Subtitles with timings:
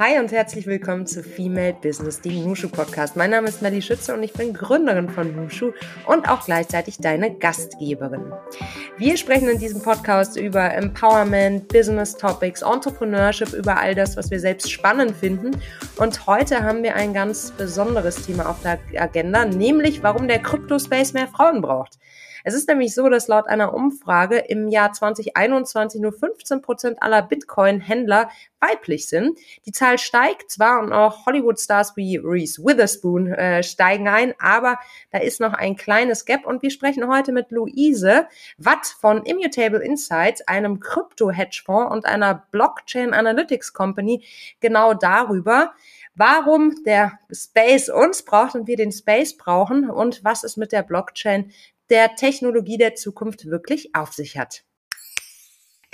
[0.00, 3.16] Hi und herzlich willkommen zu Female Business, dem Nushu Podcast.
[3.16, 5.72] Mein Name ist Melly Schütze und ich bin Gründerin von Nushu
[6.06, 8.32] und auch gleichzeitig deine Gastgeberin.
[8.96, 14.38] Wir sprechen in diesem Podcast über Empowerment, Business Topics, Entrepreneurship, über all das, was wir
[14.38, 15.60] selbst spannend finden.
[15.96, 20.78] Und heute haben wir ein ganz besonderes Thema auf der Agenda, nämlich warum der Crypto
[20.78, 21.98] Space mehr Frauen braucht.
[22.44, 27.22] Es ist nämlich so, dass laut einer Umfrage im Jahr 2021 nur 15 Prozent aller
[27.22, 28.30] Bitcoin-Händler
[28.60, 29.38] weiblich sind.
[29.66, 34.78] Die Zahl steigt zwar und auch Hollywood-Stars wie Reese Witherspoon äh, steigen ein, aber
[35.10, 39.80] da ist noch ein kleines Gap und wir sprechen heute mit Luise Watt von Immutable
[39.80, 44.24] Insights, einem Krypto-Hedgefonds und einer Blockchain Analytics Company
[44.60, 45.72] genau darüber,
[46.14, 50.82] warum der Space uns braucht und wir den Space brauchen und was es mit der
[50.82, 51.52] Blockchain
[51.90, 54.64] der Technologie der Zukunft wirklich auf sich hat.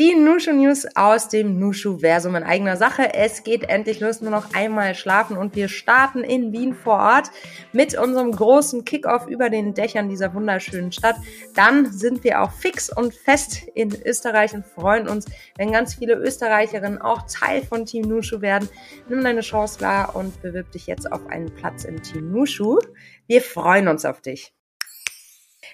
[0.01, 3.15] Die Nushu News aus dem Nushu-Versum in eigener Sache.
[3.15, 7.31] Es geht endlich los, nur noch einmal schlafen und wir starten in Wien vor Ort
[7.73, 11.15] mit unserem großen Kickoff über den Dächern dieser wunderschönen Stadt.
[11.55, 15.27] Dann sind wir auch fix und fest in Österreich und freuen uns,
[15.59, 18.69] wenn ganz viele Österreicherinnen auch Teil von Team Nushu werden.
[19.09, 22.81] Nimm deine Chance wahr und bewirb dich jetzt auf einen Platz im Team Nushu.
[23.29, 24.53] Wir freuen uns auf dich.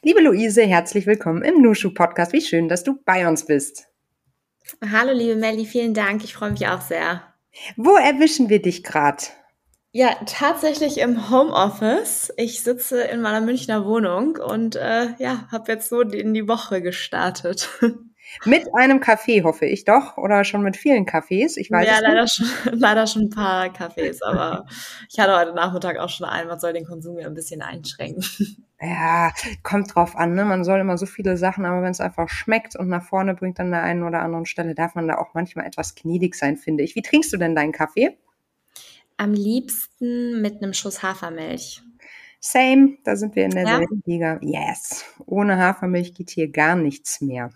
[0.03, 2.33] Liebe Luise, herzlich willkommen im Nushu Podcast.
[2.33, 3.87] Wie schön, dass du bei uns bist.
[4.91, 6.25] Hallo, liebe Melli, vielen Dank.
[6.25, 7.23] Ich freue mich auch sehr.
[7.77, 9.25] Wo erwischen wir dich gerade?
[9.93, 12.33] Ja, tatsächlich im Homeoffice.
[12.39, 16.81] Ich sitze in meiner Münchner Wohnung und äh, ja, habe jetzt so in die Woche
[16.81, 17.69] gestartet.
[18.47, 21.57] Mit einem Kaffee, hoffe ich doch, oder schon mit vielen Kaffees.
[21.57, 22.35] Ich weiß ja, es leider nicht.
[22.35, 24.67] schon, leider schon ein paar Kaffees, aber
[25.11, 26.47] ich hatte heute Nachmittag auch schon einen.
[26.47, 28.25] Man soll den Konsum ja ein bisschen einschränken.
[28.83, 30.45] Ja, kommt drauf an, ne?
[30.47, 33.61] Man soll immer so viele Sachen, aber wenn es einfach schmeckt und nach vorne bringt
[33.61, 36.83] an der einen oder anderen Stelle, darf man da auch manchmal etwas gnädig sein, finde
[36.83, 36.95] ich.
[36.95, 38.17] Wie trinkst du denn deinen Kaffee?
[39.19, 41.83] Am liebsten mit einem Schuss Hafermilch.
[42.43, 43.65] Same, da sind wir in Ja?
[43.65, 44.39] derselben Liga.
[44.41, 45.05] Yes.
[45.27, 47.51] Ohne Hafermilch geht hier gar nichts mehr.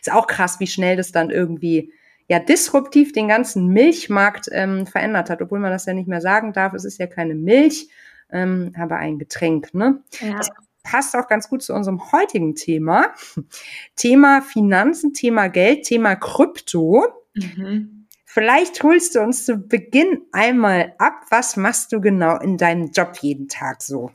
[0.00, 1.92] Ist auch krass, wie schnell das dann irgendwie
[2.28, 6.54] ja disruptiv den ganzen Milchmarkt ähm, verändert hat, obwohl man das ja nicht mehr sagen
[6.54, 6.72] darf.
[6.72, 7.90] Es ist ja keine Milch,
[8.32, 10.02] ähm, aber ein Getränk, ne?
[10.20, 10.36] Ja.
[10.36, 10.50] Das
[10.82, 13.14] passt auch ganz gut zu unserem heutigen Thema.
[13.96, 17.06] Thema Finanzen, Thema Geld, Thema Krypto.
[17.34, 18.06] Mhm.
[18.24, 21.24] Vielleicht holst du uns zu Beginn einmal ab.
[21.30, 24.10] Was machst du genau in deinem Job jeden Tag so?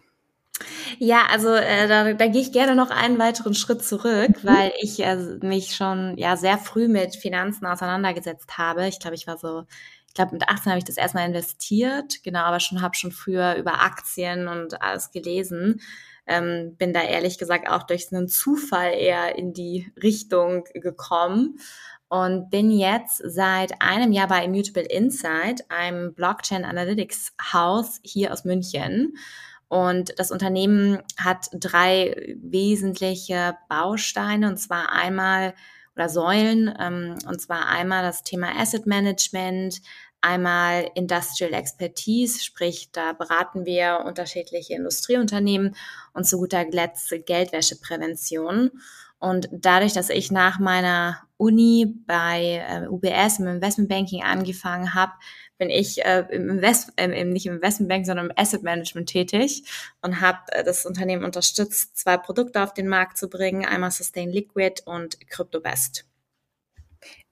[0.98, 5.00] Ja, also äh, da, da gehe ich gerne noch einen weiteren Schritt zurück, weil ich
[5.04, 8.88] äh, mich schon ja sehr früh mit Finanzen auseinandergesetzt habe.
[8.88, 9.66] Ich glaube, ich war so,
[10.08, 13.56] ich glaube mit 18 habe ich das erstmal investiert, genau, aber schon habe schon früher
[13.56, 15.82] über Aktien und alles gelesen.
[16.26, 21.60] Ähm, bin da ehrlich gesagt auch durch einen Zufall eher in die Richtung gekommen
[22.10, 28.46] und bin jetzt seit einem Jahr bei Immutable Insight, einem Blockchain Analytics Haus hier aus
[28.46, 29.18] München.
[29.68, 35.54] Und das Unternehmen hat drei wesentliche Bausteine, und zwar einmal
[35.98, 39.82] oder Säulen, ähm, und zwar einmal das Thema Asset Management,
[40.22, 45.76] einmal Industrial Expertise, sprich, da beraten wir unterschiedliche Industrieunternehmen
[46.14, 48.72] und zu guter Letzt Geldwäscheprävention.
[49.20, 55.14] Und dadurch, dass ich nach meiner Uni bei äh, UBS im Investmentbanking angefangen habe,
[55.58, 59.64] bin ich äh, im Invest äh, im, nicht im Investmentbank, sondern im Asset Management tätig
[60.02, 64.30] und habe äh, das Unternehmen unterstützt, zwei Produkte auf den Markt zu bringen, einmal Sustain
[64.30, 66.07] Liquid und CryptoBest.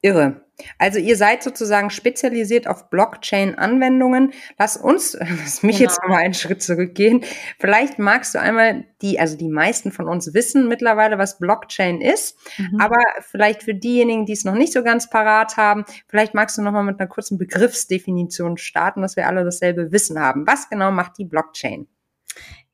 [0.06, 0.46] Irre.
[0.78, 4.34] Also ihr seid sozusagen spezialisiert auf Blockchain-Anwendungen.
[4.60, 6.10] Lass uns, lass mich jetzt Genau.
[6.14, 7.24] noch mal einen Schritt zurückgehen.
[7.60, 12.38] Vielleicht magst du einmal die, also die meisten von uns wissen mittlerweile, was Blockchain ist.
[12.60, 12.80] Mhm.
[12.80, 16.62] Aber vielleicht für diejenigen, die es noch nicht so ganz parat haben, vielleicht magst du
[16.62, 20.46] noch mal mit einer kurzen Begriffsdefinition starten, dass wir alle dasselbe Wissen haben.
[20.46, 21.88] Was genau macht die Blockchain?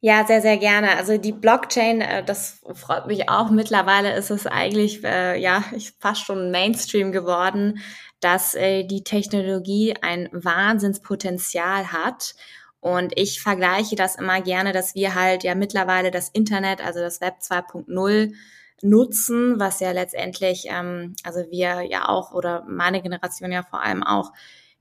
[0.04, 0.98] Ja, sehr, sehr gerne.
[0.98, 3.52] Also die Blockchain, äh, das freut mich auch.
[3.52, 5.64] Mittlerweile ist es eigentlich, äh, ja,
[6.00, 7.80] fast schon Mainstream geworden,
[8.20, 12.34] dass äh, die Technologie ein Wahnsinnspotenzial hat.
[12.80, 17.22] Und ich vergleiche das immer gerne, dass wir halt ja mittlerweile das Internet, also das
[17.22, 18.34] Web 2.0
[18.82, 24.02] nutzen, was ja letztendlich, ähm, also wir ja auch oder meine Generation ja vor allem
[24.02, 24.32] auch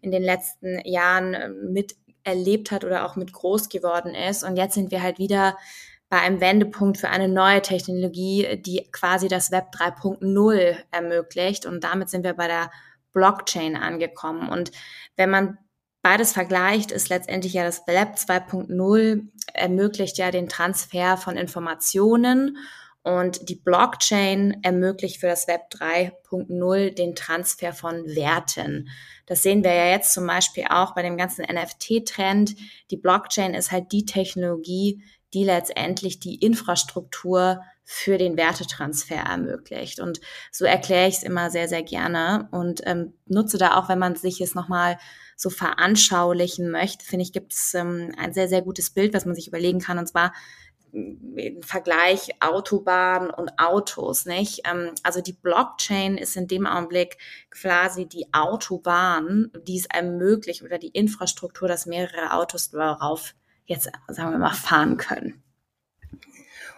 [0.00, 1.94] in den letzten Jahren äh, mit
[2.30, 4.42] erlebt hat oder auch mit groß geworden ist.
[4.42, 5.56] Und jetzt sind wir halt wieder
[6.08, 11.66] bei einem Wendepunkt für eine neue Technologie, die quasi das Web 3.0 ermöglicht.
[11.66, 12.70] Und damit sind wir bei der
[13.12, 14.48] Blockchain angekommen.
[14.48, 14.72] Und
[15.16, 15.58] wenn man
[16.02, 22.56] beides vergleicht, ist letztendlich ja das Web 2.0 ermöglicht ja den Transfer von Informationen
[23.02, 28.90] Und die Blockchain ermöglicht für das Web 3.0 den Transfer von Werten.
[29.26, 32.56] Das sehen wir ja jetzt zum Beispiel auch bei dem ganzen NFT-Trend.
[32.90, 35.02] Die Blockchain ist halt die Technologie,
[35.32, 39.98] die letztendlich die Infrastruktur für den Wertetransfer ermöglicht.
[39.98, 40.20] Und
[40.52, 44.14] so erkläre ich es immer sehr, sehr gerne und ähm, nutze da auch, wenn man
[44.14, 44.98] sich es nochmal
[45.36, 49.34] so veranschaulichen möchte, finde ich, gibt es ähm, ein sehr, sehr gutes Bild, was man
[49.34, 49.98] sich überlegen kann.
[49.98, 50.32] Und zwar
[51.62, 54.62] Vergleich Autobahn und Autos, nicht?
[54.70, 57.18] Ähm, also die Blockchain ist in dem Augenblick
[57.50, 63.34] quasi die Autobahn, die es ermöglicht oder die Infrastruktur, dass mehrere Autos darauf
[63.66, 65.42] jetzt, sagen wir mal, fahren können.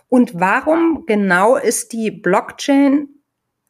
[0.09, 3.09] Und warum genau ist die Blockchain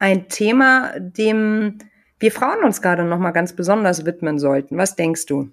[0.01, 1.79] ein Thema, dem
[2.19, 4.77] wir Frauen uns gerade noch mal ganz besonders widmen sollten?
[4.77, 5.53] Was denkst du?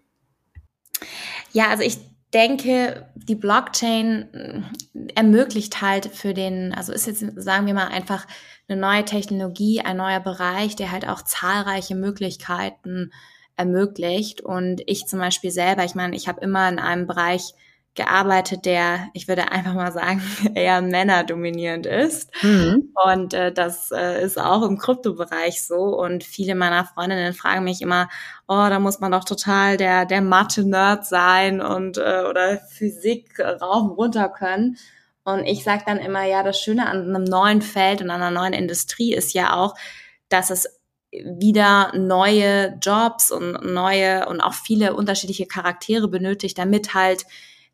[1.52, 2.00] Ja, also ich
[2.34, 4.62] denke, die Blockchain äh,
[5.16, 8.28] ermöglicht halt für den, also ist jetzt, sagen wir mal, einfach
[8.68, 13.12] eine neue Technologie, ein neuer Bereich, der halt auch zahlreiche Möglichkeiten
[13.56, 14.42] ermöglicht.
[14.42, 17.54] Und ich zum Beispiel selber, ich meine, ich habe immer in einem Bereich
[17.96, 20.22] gearbeitet, der, ich würde einfach mal sagen,
[20.56, 22.32] eher männerdominierend ist.
[22.42, 22.94] Mhm.
[23.06, 26.00] Und äh, das äh, ist auch im Kryptobereich so.
[26.00, 28.10] Und viele meiner Freundinnen fragen mich immer,
[28.48, 33.84] oh, da muss man doch total der, der Mathe-Nerd sein und äh, oder Physik rauf
[33.84, 34.78] und runter können.
[35.24, 38.32] Und ich sage dann immer, ja, das Schöne an einem neuen Feld und an einer
[38.32, 39.76] neuen Industrie ist ja auch,
[40.30, 40.80] dass es
[41.12, 47.26] wieder neue Jobs und neue und auch viele unterschiedliche Charaktere benötigt, damit halt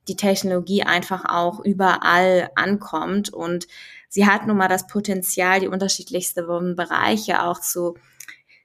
[0.07, 3.67] die Technologie einfach auch überall ankommt und
[4.09, 7.97] sie hat nun mal das Potenzial, die unterschiedlichsten Bereiche auch zu,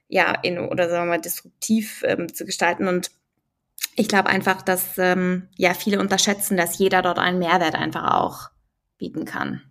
[0.07, 3.11] ja, in, oder sagen wir mal, disruptiv ähm, zu gestalten und
[3.95, 8.49] ich glaube einfach, dass ähm, ja viele unterschätzen, dass jeder dort einen Mehrwert einfach auch
[8.97, 9.61] bieten kann.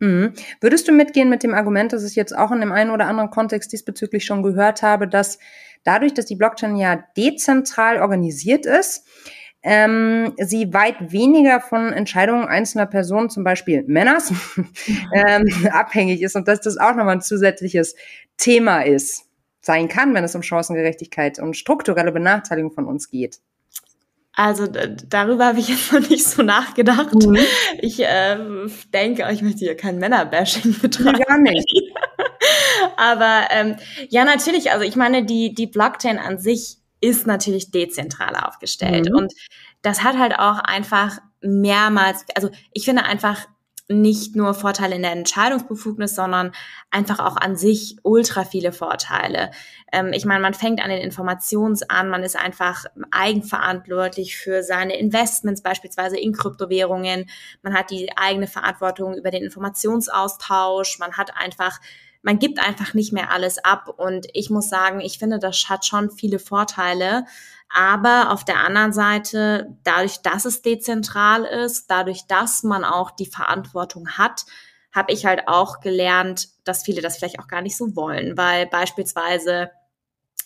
[0.00, 0.32] Mhm.
[0.60, 3.30] Würdest du mitgehen mit dem Argument, dass ich jetzt auch in dem einen oder anderen
[3.30, 5.38] Kontext diesbezüglich schon gehört habe, dass
[5.84, 9.06] dadurch, dass die Blockchain ja dezentral organisiert ist,
[9.62, 14.32] ähm, sie weit weniger von Entscheidungen einzelner Personen, zum Beispiel Männers,
[15.14, 17.96] ähm, abhängig ist und dass das auch nochmal ein zusätzliches
[18.36, 19.24] Thema ist,
[19.60, 23.40] sein kann, wenn es um Chancengerechtigkeit und strukturelle Benachteiligung von uns geht.
[24.38, 27.12] Also darüber habe ich jetzt noch nicht so nachgedacht.
[27.12, 27.38] Mhm.
[27.80, 28.38] Ich äh,
[28.94, 31.18] denke, ich möchte hier kein Männerbashing betreiben.
[31.18, 31.68] Gar nicht.
[32.96, 33.76] Aber ähm,
[34.10, 34.70] ja, natürlich.
[34.70, 39.10] Also ich meine, die die Blockchain an sich ist natürlich dezentral aufgestellt.
[39.10, 39.16] Mhm.
[39.16, 39.32] Und
[39.82, 43.46] das hat halt auch einfach mehrmals, also ich finde einfach
[43.90, 46.52] nicht nur Vorteile in der Entscheidungsbefugnis, sondern
[46.90, 49.50] einfach auch an sich ultra viele Vorteile.
[49.92, 54.98] Ähm, ich meine, man fängt an den Informations an, man ist einfach eigenverantwortlich für seine
[54.98, 57.30] Investments, beispielsweise in Kryptowährungen.
[57.62, 60.98] Man hat die eigene Verantwortung über den Informationsaustausch.
[60.98, 61.80] Man hat einfach
[62.28, 63.88] man gibt einfach nicht mehr alles ab.
[63.96, 67.24] Und ich muss sagen, ich finde, das hat schon viele Vorteile.
[67.70, 73.30] Aber auf der anderen Seite, dadurch, dass es dezentral ist, dadurch, dass man auch die
[73.30, 74.44] Verantwortung hat,
[74.92, 78.66] habe ich halt auch gelernt, dass viele das vielleicht auch gar nicht so wollen, weil
[78.66, 79.70] beispielsweise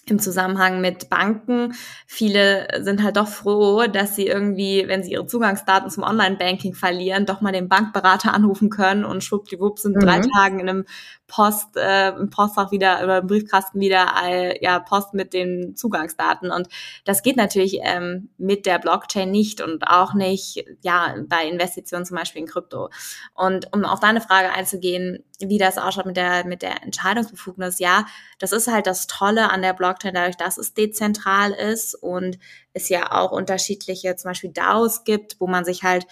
[0.06, 1.74] im Zusammenhang mit Banken.
[2.06, 7.24] Viele sind halt doch froh, dass sie irgendwie, wenn sie ihre Zugangsdaten zum Online-Banking verlieren,
[7.24, 10.00] doch mal den Bankberater anrufen können und schwuppdiwupp sind mhm.
[10.00, 10.84] drei Tagen in einem
[11.32, 16.50] Post, äh, im Postfach wieder oder im Briefkasten wieder äh, ja Post mit den Zugangsdaten.
[16.50, 16.68] Und
[17.06, 22.18] das geht natürlich ähm, mit der Blockchain nicht und auch nicht ja bei Investitionen zum
[22.18, 22.90] Beispiel in Krypto.
[23.32, 28.04] Und um auf deine Frage einzugehen, wie das ausschaut mit der mit der Entscheidungsbefugnis, ja,
[28.38, 32.38] das ist halt das Tolle an der Blockchain, dadurch, dass es dezentral ist und
[32.72, 36.06] es ja auch unterschiedliche, zum Beispiel DAOs gibt, wo man sich halt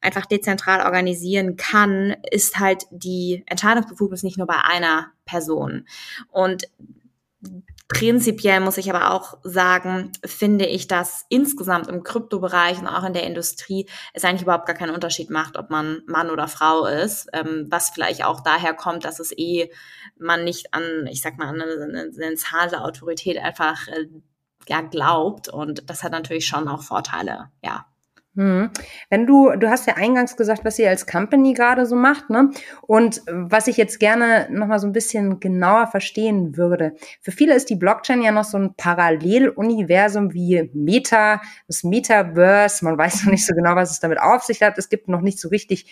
[0.00, 5.86] einfach dezentral organisieren kann, ist halt die Entscheidungsbefugnis nicht nur bei einer Person.
[6.30, 6.68] Und
[7.88, 13.12] Prinzipiell muss ich aber auch sagen, finde ich, dass insgesamt im Kryptobereich und auch in
[13.12, 17.28] der Industrie es eigentlich überhaupt gar keinen Unterschied macht, ob man Mann oder Frau ist,
[17.32, 19.70] ähm, was vielleicht auch daher kommt, dass es eh
[20.18, 24.08] man nicht an, ich sag mal, an eine, eine zahlende Autorität einfach äh,
[24.68, 27.86] ja glaubt und das hat natürlich schon auch Vorteile, ja.
[28.36, 28.70] Hm.
[29.08, 32.50] Wenn du, du hast ja eingangs gesagt, was ihr als Company gerade so macht, ne?
[32.82, 36.94] Und was ich jetzt gerne nochmal so ein bisschen genauer verstehen würde.
[37.22, 42.84] Für viele ist die Blockchain ja noch so ein Paralleluniversum wie Meta, das Metaverse.
[42.84, 44.76] Man weiß noch nicht so genau, was es damit auf sich hat.
[44.76, 45.86] Es gibt noch nicht so richtig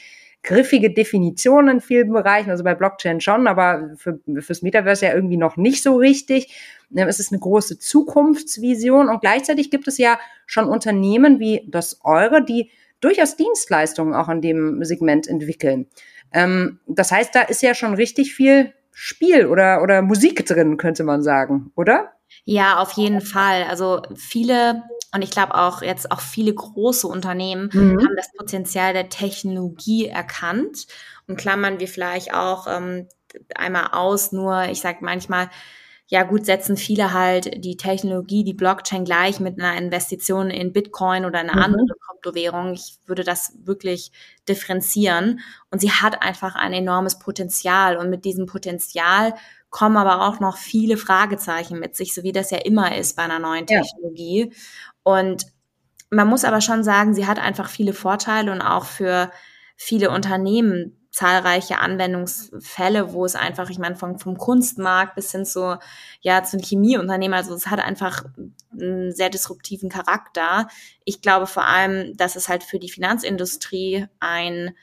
[0.45, 5.39] griffige Definitionen in vielen Bereichen, also bei Blockchain schon, aber für, fürs Metaverse ja irgendwie
[5.39, 6.55] noch nicht so richtig.
[6.95, 12.45] Es ist eine große Zukunftsvision und gleichzeitig gibt es ja schon Unternehmen wie das eure,
[12.45, 12.71] die
[13.01, 15.87] durchaus Dienstleistungen auch in dem Segment entwickeln.
[16.33, 21.05] Ähm, das heißt, da ist ja schon richtig viel Spiel oder, oder Musik drin, könnte
[21.05, 22.13] man sagen, oder?
[22.45, 23.65] Ja, auf jeden Fall.
[23.65, 24.83] Also viele
[25.15, 27.99] und ich glaube auch jetzt auch viele große Unternehmen mhm.
[27.99, 30.87] haben das Potenzial der Technologie erkannt
[31.29, 33.09] und klammern wir vielleicht auch ähm,
[33.55, 35.49] einmal aus, nur ich sage manchmal,
[36.07, 41.25] ja gut, setzen viele halt die Technologie, die Blockchain gleich mit einer Investition in Bitcoin
[41.25, 41.59] oder eine mhm.
[41.59, 42.75] andere Kryptowährung.
[42.75, 44.13] Ich würde das wirklich
[44.47, 45.41] differenzieren.
[45.71, 47.97] Und sie hat einfach ein enormes Potenzial.
[47.97, 49.35] Und mit diesem Potenzial
[49.75, 53.25] kommen aber auch noch viele Fragezeichen mit sich, so wie das ja immer ist bei
[53.25, 54.53] einer neuen Technologie.
[54.53, 54.57] Ja.
[55.03, 55.47] Und
[56.11, 59.33] man muss aber schon sagen, sie hat einfach viele Vorteile und auch für
[59.75, 65.77] viele Unternehmen zahlreiche Anwendungsfälle, wo es einfach, ich meine, vom, vom Kunstmarkt bis hin zu,
[66.21, 68.27] ja, zu Chemieunternehmen, also es hat einfach
[68.73, 70.69] einen sehr disruptiven Charakter.
[71.05, 74.77] Ich glaube vor allem, dass es halt für die Finanzindustrie ein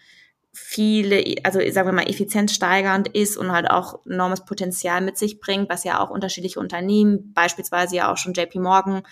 [0.54, 5.70] viele, also sagen wir mal, effizienzsteigernd ist und halt auch enormes Potenzial mit sich bringt,
[5.70, 9.04] was ja auch unterschiedliche Unternehmen, beispielsweise ja auch schon JP Morgan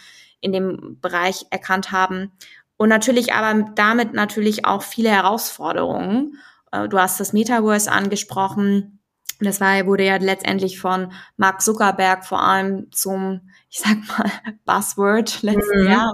[0.41, 2.31] in dem Bereich erkannt haben.
[2.77, 6.37] Und natürlich aber damit natürlich auch viele Herausforderungen.
[6.71, 8.99] Äh, du hast das Metaverse angesprochen.
[9.41, 14.31] Das war, wurde ja letztendlich von Mark Zuckerberg vor allem zum, ich sag mal,
[14.65, 15.89] Buzzword letzten mhm.
[15.89, 16.11] Jahr.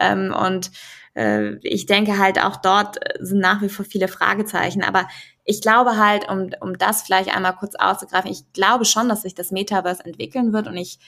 [0.00, 0.70] Ähm, und
[1.14, 4.82] äh, ich denke halt auch dort sind nach wie vor viele Fragezeichen.
[4.82, 5.08] Aber
[5.44, 9.34] ich glaube halt, um, um das vielleicht einmal kurz auszugreifen, ich glaube schon, dass sich
[9.34, 10.98] das Metaverse entwickeln wird und ich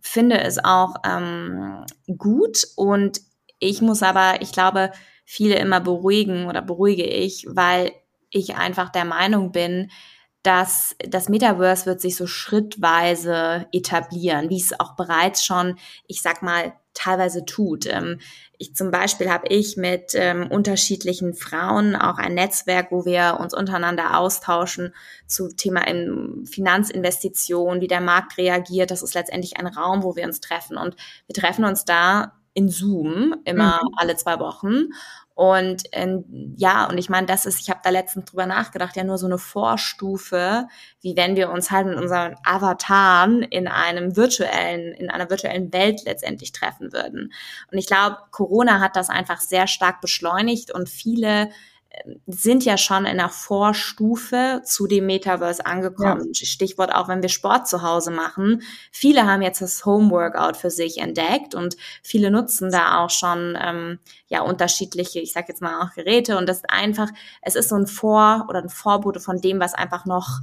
[0.00, 1.84] finde es auch ähm,
[2.16, 3.20] gut und
[3.58, 4.92] ich muss aber, ich glaube,
[5.24, 7.92] viele immer beruhigen oder beruhige ich, weil
[8.30, 9.90] ich einfach der Meinung bin,
[10.42, 16.42] dass das Metaverse wird sich so schrittweise etablieren, wie es auch bereits schon, ich sag
[16.42, 17.86] mal, teilweise tut.
[17.86, 18.18] Ähm,
[18.58, 23.54] ich zum Beispiel habe ich mit ähm, unterschiedlichen Frauen auch ein Netzwerk, wo wir uns
[23.54, 24.94] untereinander austauschen
[25.26, 28.90] zu Thema in Finanzinvestitionen, wie der Markt reagiert.
[28.90, 32.68] Das ist letztendlich ein Raum, wo wir uns treffen und wir treffen uns da in
[32.68, 33.94] Zoom immer mhm.
[33.96, 34.88] alle zwei Wochen
[35.38, 36.24] und ähm,
[36.56, 39.26] ja, und ich meine, das ist, ich habe da letztens drüber nachgedacht, ja nur so
[39.26, 40.66] eine Vorstufe,
[41.00, 46.02] wie wenn wir uns halt mit unseren Avataren in einem virtuellen, in einer virtuellen Welt
[46.04, 47.32] letztendlich treffen würden.
[47.70, 51.50] Und ich glaube, Corona hat das einfach sehr stark beschleunigt und viele
[52.26, 56.32] sind ja schon in der Vorstufe zu dem Metaverse angekommen.
[56.32, 56.46] Ja.
[56.46, 58.62] Stichwort auch, wenn wir Sport zu Hause machen.
[58.92, 63.98] Viele haben jetzt das Homeworkout für sich entdeckt und viele nutzen da auch schon ähm,
[64.28, 67.08] ja unterschiedliche, ich sag jetzt mal auch Geräte und das ist einfach,
[67.42, 70.40] es ist so ein Vor- oder ein Vorbote von dem, was einfach noch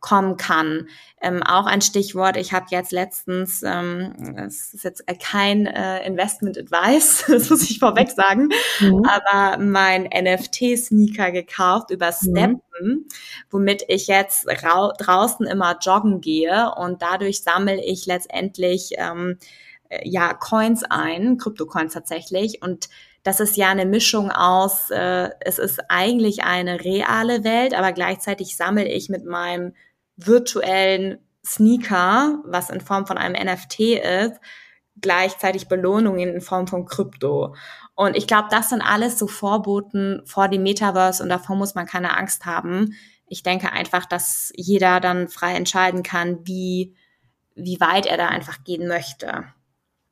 [0.00, 0.88] kommen kann.
[1.20, 6.56] Ähm, auch ein Stichwort, ich habe jetzt letztens, ähm, es ist jetzt kein äh, Investment
[6.56, 9.04] Advice, das muss ich vorweg sagen, mhm.
[9.04, 12.30] aber mein NFT-Sneaker gekauft über mhm.
[12.30, 13.04] Steppen, mhm.
[13.50, 19.38] womit ich jetzt draußen immer joggen gehe und dadurch sammle ich letztendlich ähm,
[19.88, 22.88] äh, ja Coins ein, Kryptocoins tatsächlich und
[23.24, 28.56] das ist ja eine Mischung aus, äh, es ist eigentlich eine reale Welt, aber gleichzeitig
[28.56, 29.74] sammle ich mit meinem
[30.18, 34.38] virtuellen Sneaker, was in Form von einem NFT ist,
[35.00, 37.54] gleichzeitig Belohnungen in Form von Krypto.
[37.94, 41.86] Und ich glaube, das sind alles so Vorboten vor dem Metaverse und davor muss man
[41.86, 42.94] keine Angst haben.
[43.26, 46.94] Ich denke einfach, dass jeder dann frei entscheiden kann, wie,
[47.54, 49.44] wie weit er da einfach gehen möchte.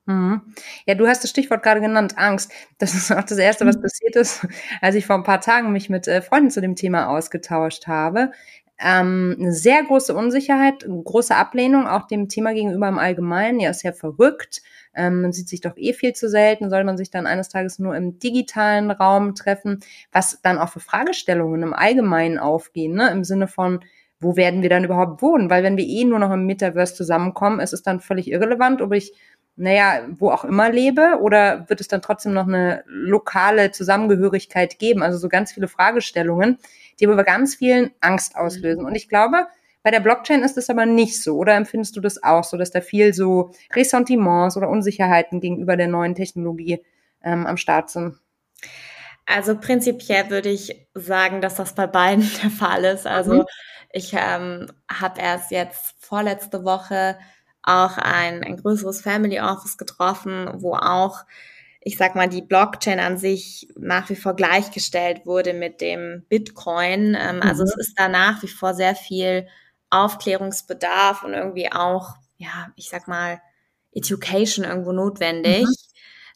[0.05, 0.55] Mhm.
[0.87, 2.53] Ja, du hast das Stichwort gerade genannt, Angst.
[2.79, 3.83] Das ist auch das Erste, was mhm.
[3.83, 4.47] passiert ist,
[4.81, 8.31] als ich vor ein paar Tagen mich mit äh, Freunden zu dem Thema ausgetauscht habe
[8.79, 13.61] ähm, eine sehr große Unsicherheit, große Ablehnung auch dem Thema gegenüber im Allgemeinen.
[13.61, 14.63] Ja, ist ja verrückt.
[14.95, 16.69] Ähm, man sieht sich doch eh viel zu selten.
[16.69, 19.81] Soll man sich dann eines Tages nur im digitalen Raum treffen?
[20.13, 23.11] Was dann auch für Fragestellungen im Allgemeinen aufgehen, ne?
[23.11, 23.81] im Sinne von,
[24.21, 25.51] wo werden wir dann überhaupt wohnen?
[25.51, 28.93] Weil wenn wir eh nur noch im Metaverse zusammenkommen, ist es dann völlig irrelevant, ob
[28.93, 29.13] ich
[29.57, 31.19] naja, wo auch immer lebe?
[31.23, 35.03] Oder wird es dann trotzdem noch eine lokale Zusammengehörigkeit geben?
[35.03, 36.59] Also so ganz viele Fragestellungen,
[36.99, 38.85] die aber bei ganz vielen Angst auslösen.
[38.85, 39.47] Und ich glaube,
[39.83, 41.37] bei der Blockchain ist es aber nicht so.
[41.37, 45.89] Oder empfindest du das auch so, dass da viel so Ressentiments oder Unsicherheiten gegenüber der
[45.89, 46.83] neuen Technologie
[47.23, 48.19] ähm, am Start sind?
[49.27, 53.07] Also prinzipiell würde ich sagen, dass das bei beiden der Fall ist.
[53.07, 53.45] Also mhm.
[53.93, 57.19] ich ähm, habe erst jetzt vorletzte Woche
[57.63, 61.25] auch ein, ein größeres Family Office getroffen, wo auch,
[61.87, 67.17] ich sag mal, die Blockchain an sich nach wie vor gleichgestellt wurde mit dem Bitcoin.
[67.17, 67.69] Ähm, also mhm.
[67.69, 69.47] es ist da nach wie vor sehr viel
[69.89, 73.41] Aufklärungsbedarf und irgendwie auch, ja, ich sag mal,
[73.93, 75.75] Education irgendwo notwendig, mhm.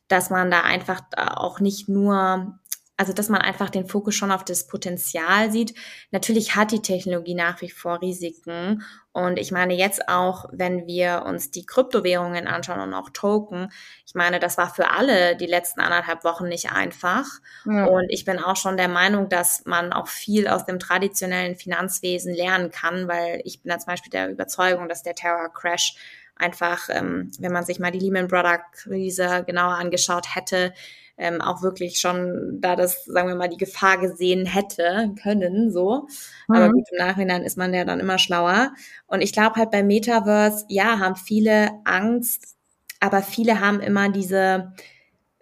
[0.07, 2.61] dass man da einfach auch nicht nur
[2.97, 5.75] also dass man einfach den Fokus schon auf das Potenzial sieht.
[6.11, 8.83] Natürlich hat die Technologie nach wie vor Risiken.
[9.13, 13.73] Und ich meine jetzt auch, wenn wir uns die Kryptowährungen anschauen und auch Token,
[14.07, 17.27] ich meine, das war für alle die letzten anderthalb Wochen nicht einfach.
[17.65, 17.87] Ja.
[17.87, 22.33] Und ich bin auch schon der Meinung, dass man auch viel aus dem traditionellen Finanzwesen
[22.33, 25.97] lernen kann, weil ich bin da zum Beispiel der Überzeugung, dass der Terror Crash
[26.37, 30.73] einfach, ähm, wenn man sich mal die Lehman Brothers Krise genauer angeschaut hätte,
[31.21, 36.09] ähm, auch wirklich schon da das, sagen wir mal, die Gefahr gesehen hätte können, so.
[36.49, 36.55] Mhm.
[36.55, 38.73] Aber gut, im Nachhinein ist man ja dann immer schlauer.
[39.07, 42.57] Und ich glaube halt beim Metaverse, ja, haben viele Angst,
[43.01, 44.73] aber viele haben immer diese,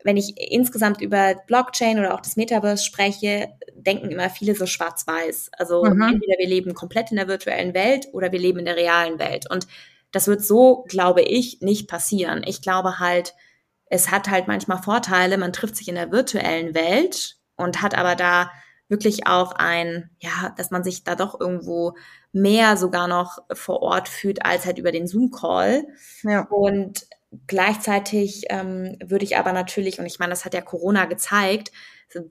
[0.03, 5.53] wenn ich insgesamt über Blockchain oder auch das Metaverse spreche, denken immer viele so schwarz-weiß.
[5.57, 6.03] Also mhm.
[6.03, 9.49] entweder wir leben komplett in der virtuellen Welt oder wir leben in der realen Welt.
[9.49, 9.69] Und
[10.11, 12.43] das wird so, glaube ich, nicht passieren.
[12.45, 13.35] Ich glaube halt,
[13.91, 18.15] es hat halt manchmal Vorteile, man trifft sich in der virtuellen Welt und hat aber
[18.15, 18.51] da
[18.89, 21.95] wirklich auch ein, ja, dass man sich da doch irgendwo
[22.33, 25.87] mehr sogar noch vor Ort fühlt als halt über den Zoom-Call.
[26.23, 26.43] Ja.
[26.49, 27.07] Und
[27.47, 31.71] gleichzeitig ähm, würde ich aber natürlich, und ich meine, das hat ja Corona gezeigt,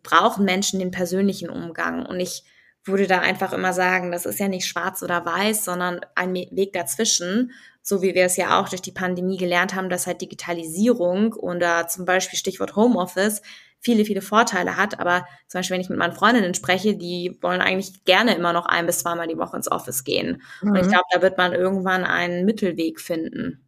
[0.01, 2.05] brauchen Menschen den persönlichen Umgang.
[2.05, 2.43] Und ich
[2.87, 6.73] würde da einfach immer sagen, das ist ja nicht schwarz oder weiß, sondern ein Weg
[6.73, 7.51] dazwischen
[7.87, 11.87] so wie wir es ja auch durch die Pandemie gelernt haben, dass halt Digitalisierung oder
[11.87, 13.41] zum Beispiel Stichwort Homeoffice
[13.79, 14.99] viele, viele Vorteile hat.
[14.99, 18.65] Aber zum Beispiel, wenn ich mit meinen Freundinnen spreche, die wollen eigentlich gerne immer noch
[18.65, 20.41] ein bis zweimal die Woche ins Office gehen.
[20.61, 20.71] Mhm.
[20.71, 20.89] Und ich mhm.
[20.89, 23.63] glaube, da wird man irgendwann einen Mittelweg finden.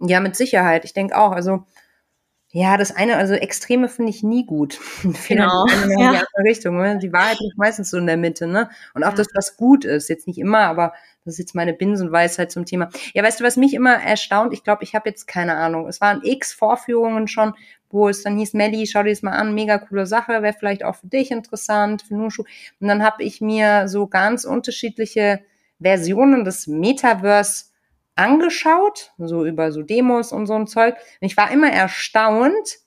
[0.00, 0.84] Ja, mit Sicherheit.
[0.84, 1.30] Ich denke auch.
[1.30, 1.64] Also
[2.50, 4.80] ja, das eine, also Extreme finde ich nie gut.
[5.28, 5.66] Genau.
[5.66, 6.78] in die andere Richtung.
[6.78, 6.98] Ne?
[6.98, 8.70] Die Wahrheit liegt meistens so in der Mitte, ne?
[8.94, 9.16] Und auch ja.
[9.16, 12.88] das, was gut ist, jetzt nicht immer, aber das ist jetzt meine Binsenweisheit zum Thema.
[13.12, 14.54] Ja, weißt du, was mich immer erstaunt?
[14.54, 15.86] Ich glaube, ich habe jetzt keine Ahnung.
[15.88, 17.52] Es waren x Vorführungen schon,
[17.90, 20.84] wo es dann hieß, Melly, schau dir das mal an, mega coole Sache, wäre vielleicht
[20.84, 22.44] auch für dich interessant, für Nushu.
[22.80, 25.40] Und dann habe ich mir so ganz unterschiedliche
[25.80, 27.66] Versionen des Metaverse
[28.18, 30.96] angeschaut, so über so Demos und so ein Zeug.
[31.20, 32.78] Und ich war immer erstaunt,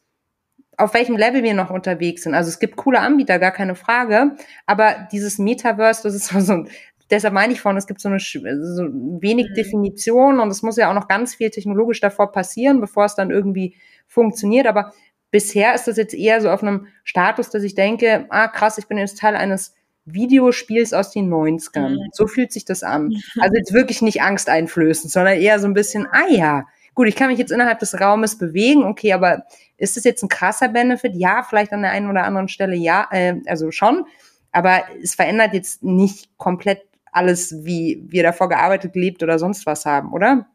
[0.77, 2.33] auf welchem Level wir noch unterwegs sind.
[2.33, 4.35] Also es gibt coole Anbieter, gar keine Frage.
[4.65, 6.69] Aber dieses Metaverse, das ist so ein,
[7.09, 8.83] deshalb meine ich vorhin, es gibt so eine so
[9.21, 9.53] wenig mhm.
[9.53, 13.31] Definition und es muss ja auch noch ganz viel technologisch davor passieren, bevor es dann
[13.31, 13.75] irgendwie
[14.07, 14.67] funktioniert.
[14.67, 14.93] Aber
[15.29, 18.87] bisher ist das jetzt eher so auf einem Status, dass ich denke, ah krass, ich
[18.87, 21.89] bin jetzt Teil eines Videospiels aus den 90ern.
[21.89, 22.09] Mhm.
[22.11, 23.15] So fühlt sich das an.
[23.39, 27.29] Also jetzt wirklich nicht angsteinflößend, sondern eher so ein bisschen, ah ja, gut, ich kann
[27.29, 29.43] mich jetzt innerhalb des Raumes bewegen, okay, aber
[29.77, 31.15] ist das jetzt ein krasser Benefit?
[31.15, 34.05] Ja, vielleicht an der einen oder anderen Stelle ja, äh, also schon,
[34.51, 39.85] aber es verändert jetzt nicht komplett alles, wie wir davor gearbeitet, gelebt oder sonst was
[39.85, 40.47] haben, oder?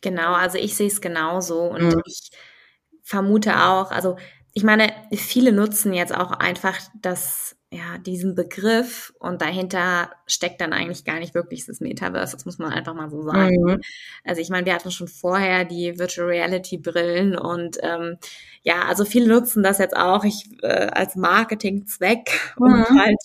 [0.00, 2.02] Genau, also ich sehe es genauso und mhm.
[2.06, 2.30] ich
[3.02, 4.16] vermute auch, also
[4.52, 10.72] ich meine, viele nutzen jetzt auch einfach das ja, diesen Begriff und dahinter steckt dann
[10.72, 13.62] eigentlich gar nicht wirklich das Metaverse, das muss man einfach mal so sagen.
[13.62, 13.80] Mhm.
[14.24, 18.16] Also ich meine, wir hatten schon vorher die Virtual Reality Brillen und ähm,
[18.62, 23.00] ja, also viele nutzen das jetzt auch ich, äh, als Marketingzweck, um mhm.
[23.00, 23.20] halt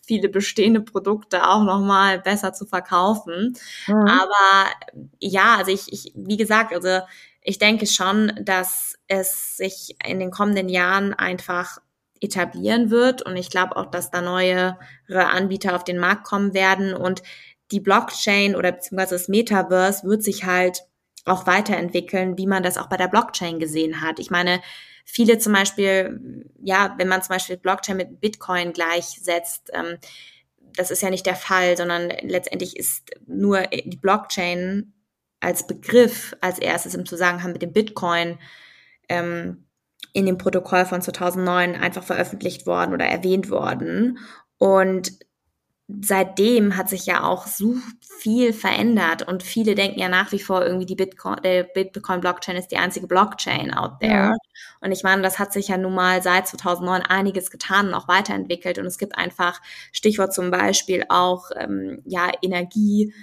[0.00, 3.56] viele bestehende Produkte auch nochmal besser zu verkaufen.
[3.88, 3.94] Mhm.
[3.94, 4.70] Aber
[5.18, 7.00] ja, also ich, ich, wie gesagt, also
[7.42, 11.78] ich denke schon, dass es sich in den kommenden Jahren einfach
[12.20, 13.22] etablieren wird.
[13.22, 14.76] Und ich glaube auch, dass da neuere
[15.08, 16.94] Anbieter auf den Markt kommen werden.
[16.94, 17.22] Und
[17.70, 20.84] die Blockchain oder beziehungsweise das Metaverse wird sich halt
[21.24, 24.18] auch weiterentwickeln, wie man das auch bei der Blockchain gesehen hat.
[24.18, 24.60] Ich meine,
[25.04, 29.98] viele zum Beispiel, ja, wenn man zum Beispiel Blockchain mit Bitcoin gleichsetzt, ähm,
[30.74, 34.92] das ist ja nicht der Fall, sondern letztendlich ist nur die Blockchain
[35.40, 38.38] als Begriff als erstes im Zusammenhang mit dem Bitcoin
[39.08, 39.67] ähm,
[40.12, 44.18] in dem Protokoll von 2009 einfach veröffentlicht worden oder erwähnt worden.
[44.58, 45.12] Und
[45.88, 47.76] seitdem hat sich ja auch so
[48.18, 52.56] viel verändert und viele denken ja nach wie vor irgendwie die Bitcoin, der Bitcoin Blockchain
[52.56, 54.12] ist die einzige Blockchain out there.
[54.12, 54.34] Ja.
[54.80, 58.06] Und ich meine, das hat sich ja nun mal seit 2009 einiges getan und auch
[58.06, 63.14] weiterentwickelt und es gibt einfach Stichwort zum Beispiel auch ähm, ja Energie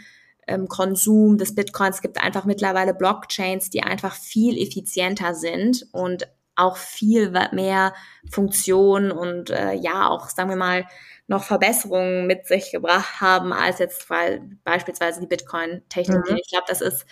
[0.47, 1.97] ähm, Konsum des Bitcoins.
[1.97, 7.93] Es gibt einfach mittlerweile Blockchains, die einfach viel effizienter sind und auch viel mehr
[8.29, 10.85] Funktion und äh, ja auch, sagen wir mal,
[11.27, 16.33] noch Verbesserungen mit sich gebracht haben, als jetzt weil beispielsweise die Bitcoin-Technologie.
[16.33, 16.39] Mhm.
[16.41, 17.05] Ich glaube, das ist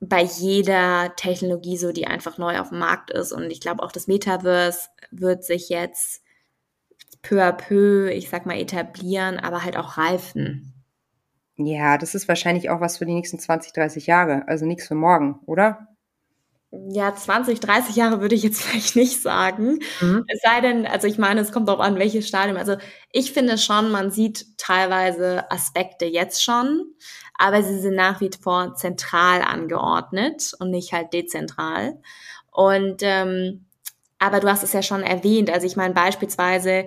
[0.00, 3.32] bei jeder Technologie so, die einfach neu auf dem Markt ist.
[3.32, 6.22] Und ich glaube auch das Metaverse wird sich jetzt
[7.22, 10.72] peu à peu, ich sag mal, etablieren, aber halt auch reifen.
[11.56, 14.46] Ja, das ist wahrscheinlich auch was für die nächsten 20, 30 Jahre.
[14.46, 15.95] Also nichts für morgen, oder?
[16.70, 19.78] Ja, 20, 30 Jahre würde ich jetzt vielleicht nicht sagen.
[20.00, 20.24] Mhm.
[20.28, 22.56] Es sei denn, also ich meine, es kommt auch an, welches Stadium.
[22.56, 22.76] Also
[23.12, 26.94] ich finde schon, man sieht teilweise Aspekte jetzt schon,
[27.38, 32.00] aber sie sind nach wie vor zentral angeordnet und nicht halt dezentral.
[32.50, 33.66] Und ähm,
[34.18, 35.50] aber du hast es ja schon erwähnt.
[35.50, 36.86] Also ich meine beispielsweise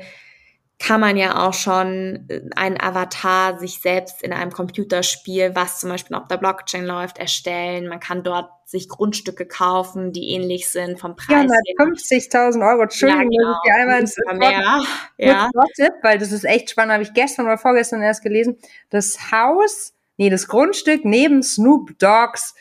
[0.80, 5.90] kann man ja auch schon äh, einen Avatar sich selbst in einem Computerspiel, was zum
[5.90, 7.88] Beispiel auf der Blockchain läuft, erstellen.
[7.88, 11.52] Man kann dort sich Grundstücke kaufen, die ähnlich sind vom Preis.
[11.80, 13.52] 450.000 Euro, Entschuldigung, ja, genau.
[13.52, 14.82] dass ich einmal ins mehr.
[15.18, 15.50] Ja.
[15.76, 18.58] Tipp, weil das ist echt spannend, habe ich gestern oder vorgestern erst gelesen.
[18.90, 22.56] Das Haus, nee, das Grundstück neben Snoop Dogs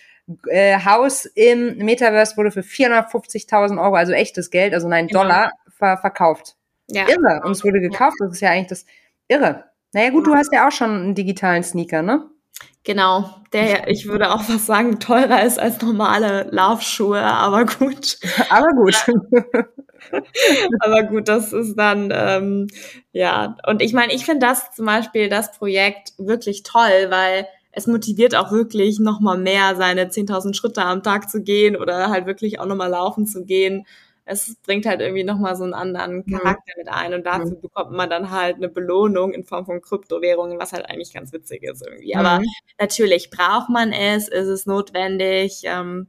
[0.49, 5.23] äh, Haus im Metaverse wurde für 450.000 Euro, also echtes Geld, also nein, genau.
[5.23, 6.58] Dollar, ver verkauft.
[6.91, 7.09] Ja.
[7.09, 7.43] Irre.
[7.45, 8.17] Und es wurde gekauft.
[8.21, 8.87] Das ist ja eigentlich das
[9.29, 9.65] Irre.
[9.93, 12.29] Naja, gut, du hast ja auch schon einen digitalen Sneaker, ne?
[12.85, 18.19] Genau, der, ich würde auch was sagen, teurer ist als normale Laufschuhe, aber gut.
[18.49, 18.95] Aber gut.
[20.81, 22.69] aber gut, das ist dann, ähm,
[23.13, 23.57] ja.
[23.67, 28.35] Und ich meine, ich finde das zum Beispiel, das Projekt wirklich toll, weil es motiviert
[28.35, 32.67] auch wirklich nochmal mehr, seine 10.000 Schritte am Tag zu gehen oder halt wirklich auch
[32.67, 33.87] nochmal laufen zu gehen
[34.29, 36.27] es bringt halt irgendwie nochmal so einen anderen mhm.
[36.27, 36.83] Charakter mhm.
[36.83, 37.61] mit ein und dafür mhm.
[37.61, 41.63] bekommt man dann halt eine Belohnung in Form von Kryptowährungen, was halt eigentlich ganz witzig
[41.63, 42.15] ist irgendwie.
[42.15, 42.21] Mhm.
[42.21, 42.43] Aber
[42.79, 45.63] natürlich braucht man es, ist es notwendig.
[45.65, 46.09] Ähm,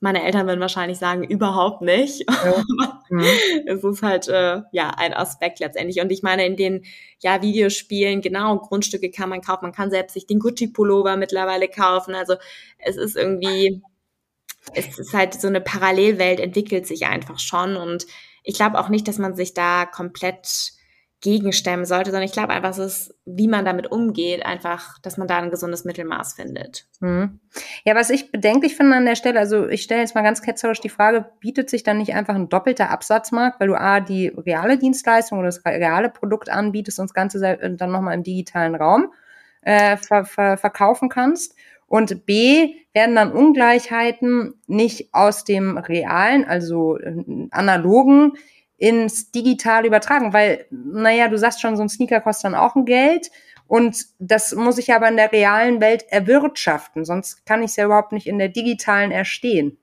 [0.00, 2.24] meine Eltern würden wahrscheinlich sagen, überhaupt nicht.
[2.28, 2.64] Ja.
[3.10, 3.24] mhm.
[3.66, 6.00] es ist halt äh, ja ein Aspekt letztendlich.
[6.00, 6.84] Und ich meine, in den
[7.20, 12.14] ja Videospielen, genau, Grundstücke kann man kaufen, man kann selbst sich den Gucci-Pullover mittlerweile kaufen.
[12.14, 12.34] Also
[12.78, 13.82] es ist irgendwie
[14.74, 18.06] es ist halt so eine Parallelwelt entwickelt sich einfach schon und
[18.42, 20.72] ich glaube auch nicht, dass man sich da komplett
[21.20, 25.26] gegenstemmen sollte, sondern ich glaube einfach, es ist, wie man damit umgeht, einfach, dass man
[25.26, 26.86] da ein gesundes Mittelmaß findet.
[27.00, 27.40] Mhm.
[27.84, 30.80] Ja, was ich bedenklich finde an der Stelle, also ich stelle jetzt mal ganz ketzerisch
[30.80, 34.78] die Frage, bietet sich dann nicht einfach ein doppelter Absatzmarkt, weil du A, die reale
[34.78, 39.12] Dienstleistung oder das reale Produkt anbietest und das Ganze dann nochmal im digitalen Raum
[39.62, 41.56] äh, ver ver verkaufen kannst
[41.88, 48.34] und B, werden dann Ungleichheiten nicht aus dem realen, also äh, analogen,
[48.76, 52.84] ins Digital übertragen, weil, naja, du sagst schon, so ein Sneaker kostet dann auch ein
[52.84, 53.30] Geld
[53.66, 57.86] und das muss ich aber in der realen Welt erwirtschaften, sonst kann ich es ja
[57.86, 59.78] überhaupt nicht in der digitalen erstehen.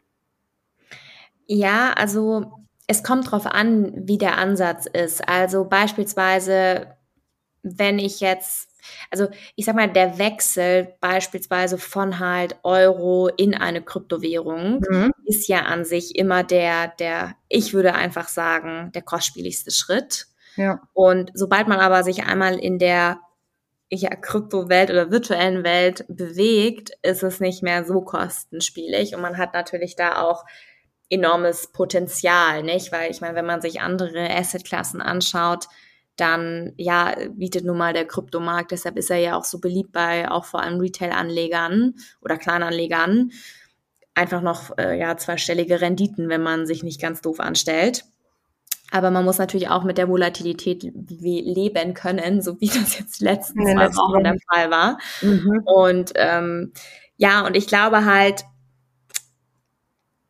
[1.47, 2.51] Ja, also
[2.87, 5.27] es kommt drauf an, wie der Ansatz ist.
[5.27, 6.95] Also beispielsweise,
[7.63, 8.69] wenn ich jetzt
[9.11, 15.11] also ich sag mal, der Wechsel beispielsweise von halt Euro in eine Kryptowährung mhm.
[15.25, 20.27] ist ja an sich immer der, der, ich würde einfach sagen, der kostspieligste Schritt.
[20.55, 20.81] Ja.
[20.93, 23.19] Und sobald man aber sich einmal in der
[23.89, 29.53] ja, Kryptowelt oder virtuellen Welt bewegt, ist es nicht mehr so kostenspielig und man hat
[29.53, 30.45] natürlich da auch
[31.09, 32.91] enormes Potenzial, nicht?
[32.91, 35.67] Weil ich meine, wenn man sich andere Assetklassen anschaut,
[36.15, 40.29] dann ja bietet nun mal der Kryptomarkt, deshalb ist er ja auch so beliebt bei
[40.29, 43.31] auch vor allem Retail-Anlegern oder Kleinanlegern.
[44.13, 48.05] Einfach noch äh, ja zweistellige Renditen, wenn man sich nicht ganz doof anstellt.
[48.91, 53.65] Aber man muss natürlich auch mit der Volatilität leben können, so wie das jetzt letzten
[53.65, 54.97] zwei Wochen der Fall war.
[55.21, 55.61] Mhm.
[55.65, 56.71] Und ähm,
[57.17, 58.45] ja, und ich glaube halt,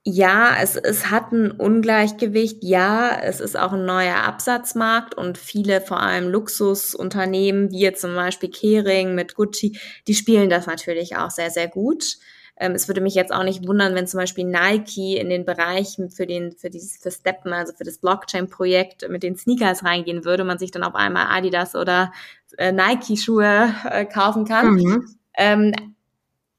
[0.07, 2.63] ja, es, es hat ein Ungleichgewicht.
[2.63, 8.13] Ja, es ist auch ein neuer Absatzmarkt und viele, vor allem Luxusunternehmen, wie jetzt zum
[8.13, 12.17] Beispiel Kering mit Gucci, die spielen das natürlich auch sehr, sehr gut.
[12.55, 16.11] Ähm, es würde mich jetzt auch nicht wundern, wenn zum Beispiel Nike in den Bereichen
[16.11, 20.43] für den, für dieses, für Steppen, also für das Blockchain-Projekt mit den Sneakers reingehen würde,
[20.43, 22.13] man sich dann auf einmal Adidas oder
[22.59, 24.75] äh, Nike-Schuhe äh, kaufen kann.
[24.75, 25.15] Mhm.
[25.35, 25.94] Ähm,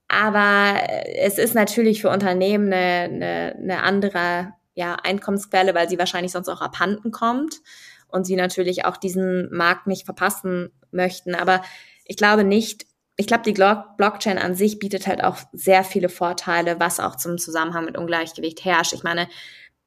[0.08, 0.82] aber
[1.16, 6.48] es ist natürlich für Unternehmen eine, eine, eine andere ja, Einkommensquelle, weil sie wahrscheinlich sonst
[6.48, 7.60] auch abhanden kommt
[8.08, 11.34] und sie natürlich auch diesen Markt nicht verpassen möchten.
[11.34, 11.62] Aber
[12.04, 16.78] ich glaube nicht, ich glaube, die Blockchain an sich bietet halt auch sehr viele Vorteile,
[16.78, 18.92] was auch zum Zusammenhang mit Ungleichgewicht herrscht.
[18.92, 19.28] Ich meine,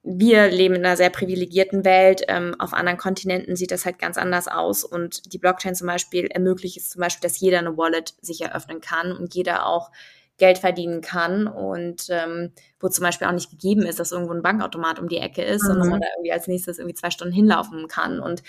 [0.02, 2.22] wir leben in einer sehr privilegierten Welt.
[2.28, 4.84] Ähm, auf anderen Kontinenten sieht das halt ganz anders aus.
[4.84, 8.82] Und die Blockchain zum Beispiel ermöglicht es zum Beispiel, dass jeder eine Wallet sich eröffnen
[8.82, 9.92] kann und jeder auch
[10.38, 14.42] Geld verdienen kann und ähm, wo zum Beispiel auch nicht gegeben ist, dass irgendwo ein
[14.42, 15.68] Bankautomat um die Ecke ist, mhm.
[15.68, 18.22] sondern man da irgendwie als nächstes irgendwie zwei Stunden hinlaufen kann.
[18.22, 18.42] Und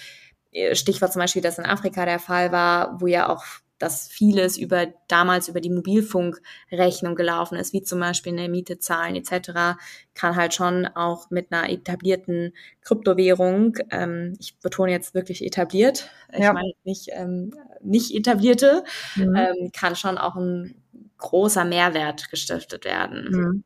[0.52, 3.44] äh, Stichwort zum Beispiel, dass in Afrika der Fall war, wo ja auch
[3.80, 9.16] dass vieles über damals über die Mobilfunkrechnung gelaufen ist, wie zum Beispiel eine Miete zahlen
[9.16, 9.80] etc.,
[10.14, 16.40] kann halt schon auch mit einer etablierten Kryptowährung, ähm, ich betone jetzt wirklich etabliert, ich
[16.40, 16.52] ja.
[16.52, 18.84] meine nicht ähm, nicht etablierte,
[19.16, 19.34] mhm.
[19.34, 20.74] ähm, kann schon auch ein
[21.16, 23.28] großer Mehrwert gestiftet werden.
[23.30, 23.64] Mhm.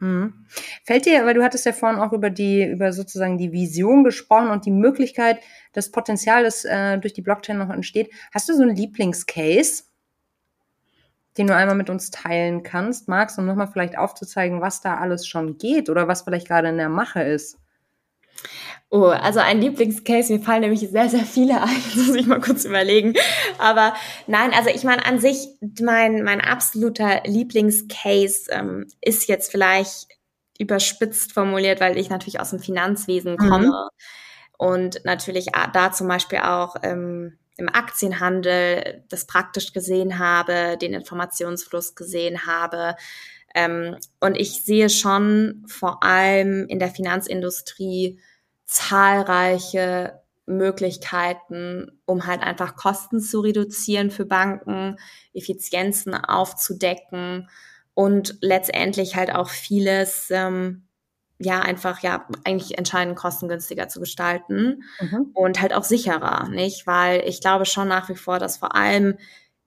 [0.00, 0.46] Hm.
[0.84, 4.50] Fällt dir, weil du hattest ja vorhin auch über die, über sozusagen die Vision gesprochen
[4.50, 5.40] und die Möglichkeit,
[5.72, 8.10] das Potenzial, das äh, durch die Blockchain noch entsteht.
[8.32, 9.84] Hast du so einen Lieblingscase,
[11.38, 15.26] den du einmal mit uns teilen kannst, magst, um nochmal vielleicht aufzuzeigen, was da alles
[15.26, 17.58] schon geht oder was vielleicht gerade in der Mache ist?
[18.88, 22.40] Oh, also ein Lieblingscase, mir fallen nämlich sehr, sehr viele ein, das muss ich mal
[22.40, 23.14] kurz überlegen.
[23.58, 23.94] Aber
[24.26, 25.48] nein, also ich meine an sich,
[25.80, 30.06] mein, mein absoluter Lieblingscase ähm, ist jetzt vielleicht
[30.58, 33.36] überspitzt formuliert, weil ich natürlich aus dem Finanzwesen mhm.
[33.36, 33.88] komme mhm.
[34.56, 41.94] und natürlich da zum Beispiel auch ähm, im Aktienhandel das praktisch gesehen habe, den Informationsfluss
[41.94, 42.94] gesehen habe.
[43.56, 48.20] Ähm, und ich sehe schon vor allem in der Finanzindustrie
[48.66, 54.96] zahlreiche Möglichkeiten, um halt einfach Kosten zu reduzieren für Banken,
[55.32, 57.48] Effizienzen aufzudecken
[57.94, 60.86] und letztendlich halt auch vieles, ähm,
[61.38, 65.30] ja, einfach, ja, eigentlich entscheidend kostengünstiger zu gestalten mhm.
[65.32, 66.86] und halt auch sicherer, nicht?
[66.86, 69.16] Weil ich glaube schon nach wie vor, dass vor allem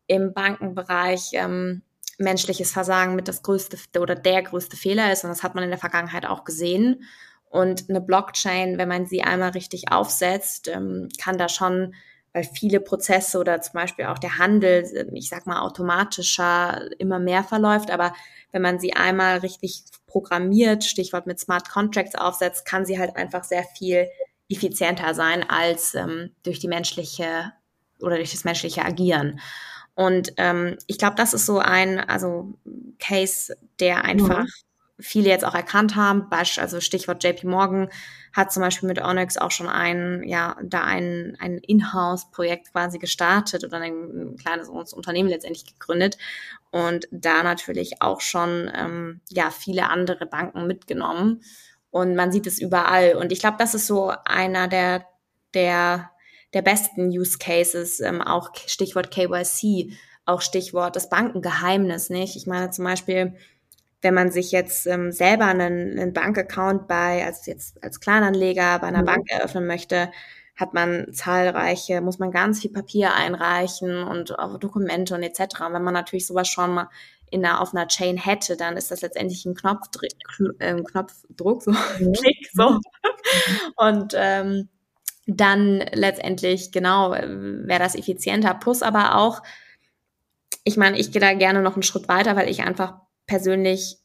[0.06, 1.82] im Bankenbereich ähm,
[2.20, 5.70] menschliches Versagen mit das größte oder der größte Fehler ist und das hat man in
[5.70, 7.04] der Vergangenheit auch gesehen.
[7.50, 11.96] Und eine Blockchain, wenn man sie einmal richtig aufsetzt, ähm, kann da schon,
[12.32, 17.44] weil viele Prozesse oder zum Beispiel auch der Handel, ich sag mal, automatischer immer mehr
[17.44, 18.14] verläuft, aber
[18.52, 23.44] wenn man sie einmal richtig programmiert, Stichwort mit Smart Contracts aufsetzt, kann sie halt einfach
[23.44, 24.08] sehr viel
[24.50, 27.54] effizienter sein als ähm, durch die menschliche
[28.02, 29.40] oder durch das menschliche Agieren.
[29.96, 32.54] Und ähm, ich glaube, das ist so ein also
[33.00, 34.50] Case, der einfach mhm
[35.00, 36.28] viele jetzt auch erkannt haben.
[36.30, 37.90] Also Stichwort JP Morgan
[38.34, 43.64] hat zum Beispiel mit Onyx auch schon ein, ja, da ein, ein Inhouse-Projekt quasi gestartet
[43.64, 46.18] oder ein, ein kleines Unternehmen letztendlich gegründet
[46.72, 51.42] und da natürlich auch schon, ähm, ja, viele andere Banken mitgenommen.
[51.92, 53.16] Und man sieht es überall.
[53.16, 55.06] Und ich glaube, das ist so einer der,
[55.56, 56.12] der,
[56.54, 59.94] der besten Use Cases, ähm, auch Stichwort KYC,
[60.26, 62.36] auch Stichwort das Bankengeheimnis, nicht?
[62.36, 63.36] Ich meine zum Beispiel,
[64.02, 68.88] wenn man sich jetzt ähm, selber einen, einen Bankaccount bei, als jetzt als Kleinanleger bei
[68.88, 69.06] einer mhm.
[69.06, 70.12] Bank eröffnen möchte,
[70.56, 75.62] hat man zahlreiche, muss man ganz viel Papier einreichen und auch Dokumente und etc.
[75.68, 76.90] Und wenn man natürlich sowas schon mal
[77.32, 80.10] in einer, auf einer Chain hätte, dann ist das letztendlich ein Knopfdruck,
[80.60, 82.14] äh, Knopfdruck so, mhm.
[82.14, 82.72] Klick, so.
[82.72, 82.82] Mhm.
[83.76, 84.70] Und ähm,
[85.38, 88.54] dann letztendlich, genau, wäre das effizienter.
[88.56, 89.42] Plus aber auch,
[90.64, 92.96] ich meine, ich gehe da gerne noch einen Schritt weiter, weil ich einfach
[93.28, 93.98] persönlich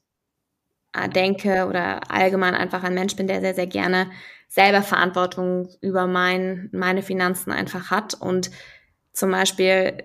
[0.93, 4.11] äh, denke oder allgemein einfach ein Mensch bin, der sehr, sehr gerne
[4.49, 8.15] selber Verantwortung über mein, meine Finanzen einfach hat.
[8.15, 8.51] Und
[9.13, 9.99] zum Beispiel,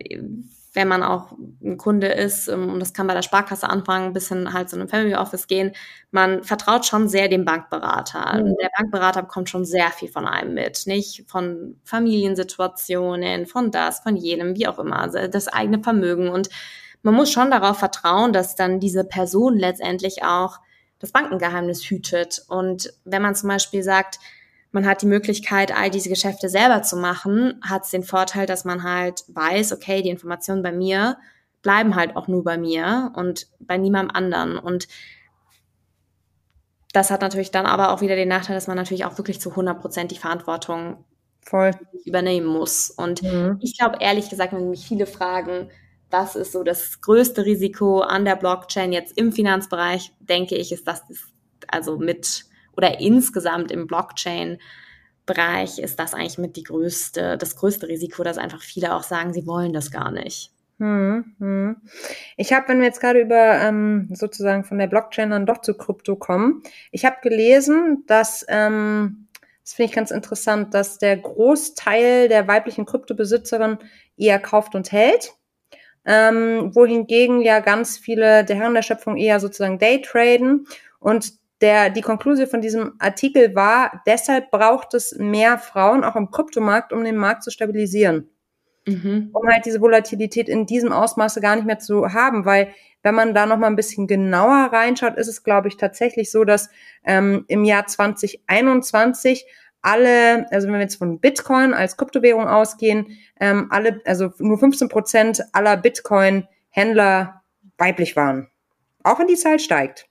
[0.73, 1.31] wenn man auch
[1.63, 4.75] ein Kunde ist, ähm, und das kann bei der Sparkasse anfangen, bis hin halt zu
[4.75, 5.73] einem Family Office gehen,
[6.11, 8.43] man vertraut schon sehr dem Bankberater.
[8.43, 8.55] Mhm.
[8.61, 14.15] Der Bankberater bekommt schon sehr viel von einem mit, nicht von Familiensituationen, von das, von
[14.15, 16.49] jenem, wie auch immer, also das eigene Vermögen und
[17.01, 20.59] man muss schon darauf vertrauen, dass dann diese Person letztendlich auch
[20.99, 22.43] das Bankengeheimnis hütet.
[22.47, 24.19] Und wenn man zum Beispiel sagt,
[24.71, 28.65] man hat die Möglichkeit, all diese Geschäfte selber zu machen, hat es den Vorteil, dass
[28.65, 31.17] man halt weiß, okay, die Informationen bei mir
[31.61, 34.57] bleiben halt auch nur bei mir und bei niemandem anderen.
[34.57, 34.87] Und
[36.93, 39.49] das hat natürlich dann aber auch wieder den Nachteil, dass man natürlich auch wirklich zu
[39.49, 41.03] 100 Prozent die Verantwortung
[41.41, 41.71] Voll.
[42.05, 42.89] übernehmen muss.
[42.89, 43.57] Und mhm.
[43.61, 45.69] ich glaube, ehrlich gesagt, wenn mich viele fragen,
[46.11, 50.87] was ist so das größte Risiko an der Blockchain jetzt im Finanzbereich, denke ich, ist
[50.87, 51.03] das,
[51.67, 52.45] also mit
[52.79, 58.61] oder insgesamt im Blockchain-Bereich ist das eigentlich mit die größte, das größte Risiko, dass einfach
[58.61, 60.53] viele auch sagen, sie wollen das gar nicht.
[60.79, 61.75] Hm, hm.
[62.37, 65.73] Ich habe, wenn wir jetzt gerade über ähm, sozusagen von der Blockchain dann doch zu
[65.73, 69.27] Krypto kommen, ich habe gelesen, dass ähm,
[69.61, 73.77] das finde ich ganz interessant, dass der Großteil der weiblichen Kryptobesitzerin
[74.15, 75.33] eher kauft und hält
[76.05, 80.65] ähm, wohingegen ja ganz viele der Herren der Schöpfung eher sozusagen Daytraden
[80.99, 86.31] und der, die Konklusion von diesem Artikel war, deshalb braucht es mehr Frauen auch im
[86.31, 88.29] Kryptomarkt, um den Markt zu stabilisieren.
[88.87, 89.29] Mhm.
[89.33, 92.69] Um halt diese Volatilität in diesem Ausmaße gar nicht mehr zu haben, weil
[93.03, 96.43] wenn man da noch mal ein bisschen genauer reinschaut, ist es, glaube ich, tatsächlich so,
[96.43, 96.69] dass
[97.05, 99.45] ähm, im Jahr 2021
[99.81, 104.89] alle, also wenn wir jetzt von Bitcoin als Kryptowährung ausgehen, ähm, alle, also nur 15
[104.89, 107.41] Prozent aller Bitcoin-Händler
[107.77, 108.49] weiblich waren.
[109.03, 110.08] Auch wenn die Zahl steigt.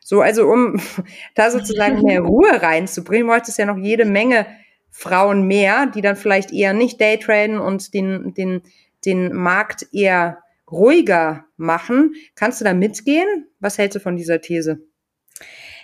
[0.00, 0.80] So, also um
[1.34, 4.46] da sozusagen mehr Ruhe reinzubringen, bräuchte es ja noch jede Menge
[4.90, 8.62] Frauen mehr, die dann vielleicht eher nicht Daytraden und den, den,
[9.04, 10.38] den Markt eher
[10.70, 12.14] ruhiger machen.
[12.34, 13.46] Kannst du da mitgehen?
[13.60, 14.80] Was hältst du von dieser These?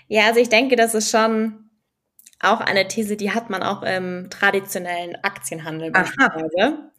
[0.08, 1.70] Ja, also ich denke, das ist schon
[2.40, 6.90] auch eine These, die hat man auch im traditionellen Aktienhandel beispielsweise.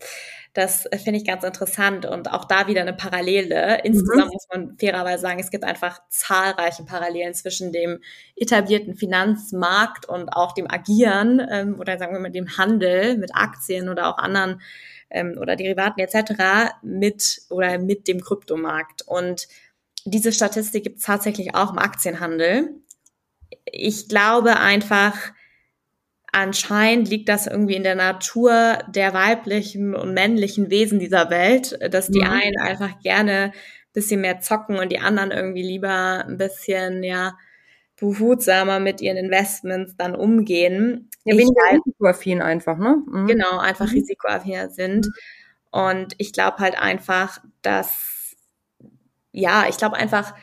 [0.54, 3.82] Das äh, finde ich ganz interessant und auch da wieder eine Parallele.
[3.84, 4.34] Insgesamt mhm.
[4.34, 8.00] muss man fairerweise sagen, es gibt einfach zahlreiche Parallelen zwischen dem
[8.36, 13.90] etablierten Finanzmarkt und auch dem Agieren ähm, oder sagen wir mal dem Handel mit Aktien
[13.90, 14.62] oder auch anderen
[15.10, 16.74] ähm, oder Derivaten etc.
[16.84, 19.02] mit oder mit dem Kryptomarkt.
[19.08, 19.48] Und
[20.06, 22.70] diese Statistik gibt es tatsächlich auch im Aktienhandel.
[23.66, 25.16] Ich glaube einfach,
[26.34, 32.10] anscheinend liegt das irgendwie in der Natur der weiblichen und männlichen Wesen dieser Welt, dass
[32.10, 32.30] die mhm.
[32.30, 33.54] einen einfach gerne ein
[33.94, 37.38] bisschen mehr zocken und die anderen irgendwie lieber ein bisschen, ja,
[37.98, 41.10] behutsamer mit ihren Investments dann umgehen.
[41.24, 43.02] Ja, weniger risikoaffin einfach, ne?
[43.06, 43.28] Mhm.
[43.28, 43.94] Genau, einfach mhm.
[43.94, 45.08] risikoaffin sind.
[45.72, 48.36] Und ich glaube halt einfach, dass,
[49.32, 50.34] ja, ich glaube einfach,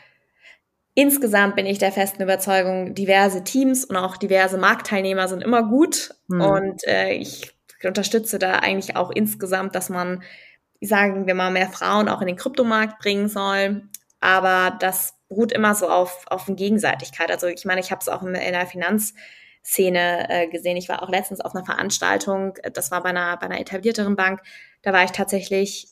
[1.01, 6.15] Insgesamt bin ich der festen Überzeugung, diverse Teams und auch diverse Marktteilnehmer sind immer gut.
[6.29, 6.41] Mhm.
[6.43, 10.23] Und äh, ich unterstütze da eigentlich auch insgesamt, dass man,
[10.83, 13.89] sagen wir mal, mehr Frauen auch in den Kryptomarkt bringen soll.
[14.21, 17.31] Aber das beruht immer so auf, auf Gegenseitigkeit.
[17.31, 20.77] Also ich meine, ich habe es auch in, in der Finanzszene äh, gesehen.
[20.77, 24.43] Ich war auch letztens auf einer Veranstaltung, das war bei einer, bei einer etablierteren Bank.
[24.83, 25.87] Da war ich tatsächlich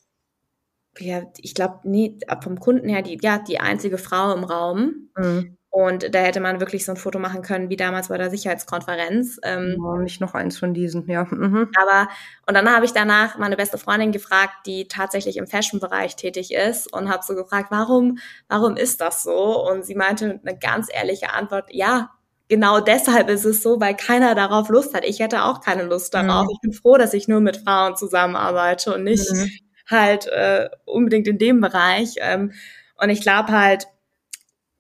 [0.99, 5.11] ja, ich glaube, nee, vom Kunden her, die, ja, die einzige Frau im Raum.
[5.17, 5.59] Mhm.
[5.71, 9.39] Und da hätte man wirklich so ein Foto machen können, wie damals bei der Sicherheitskonferenz.
[9.45, 11.25] Ähm, ja, nicht noch eins von diesen, ja.
[11.25, 11.71] Mhm.
[11.81, 12.09] Aber,
[12.47, 16.93] und dann habe ich danach meine beste Freundin gefragt, die tatsächlich im Fashion-Bereich tätig ist
[16.93, 19.63] und habe so gefragt, warum, warum ist das so?
[19.71, 22.11] Und sie meinte eine ganz ehrliche Antwort, ja,
[22.49, 25.05] genau deshalb ist es so, weil keiner darauf Lust hat.
[25.05, 26.47] Ich hätte auch keine Lust darauf.
[26.47, 26.51] Mhm.
[26.55, 29.51] Ich bin froh, dass ich nur mit Frauen zusammenarbeite und nicht mhm
[29.89, 32.15] halt äh, unbedingt in dem Bereich.
[32.19, 32.53] Ähm,
[33.01, 33.87] und ich glaube halt,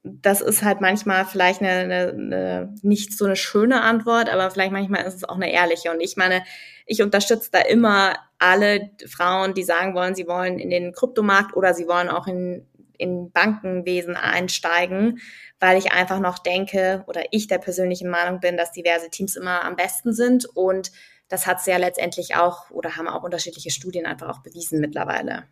[0.03, 4.73] das ist halt manchmal vielleicht eine, eine, eine nicht so eine schöne Antwort, aber vielleicht
[4.73, 5.91] manchmal ist es auch eine ehrliche.
[5.91, 6.43] Und ich meine,
[6.87, 11.75] ich unterstütze da immer alle Frauen, die sagen wollen, sie wollen in den Kryptomarkt oder
[11.75, 12.67] sie wollen auch in,
[12.97, 15.21] in Bankenwesen einsteigen,
[15.61, 19.65] weil ich einfach noch denke oder ich der persönlichen Meinung bin, dass diverse Teams immer
[19.65, 20.93] am besten sind und
[21.29, 25.45] das hat sie ja letztendlich auch oder haben auch unterschiedliche Studien einfach auch bewiesen mittlerweile.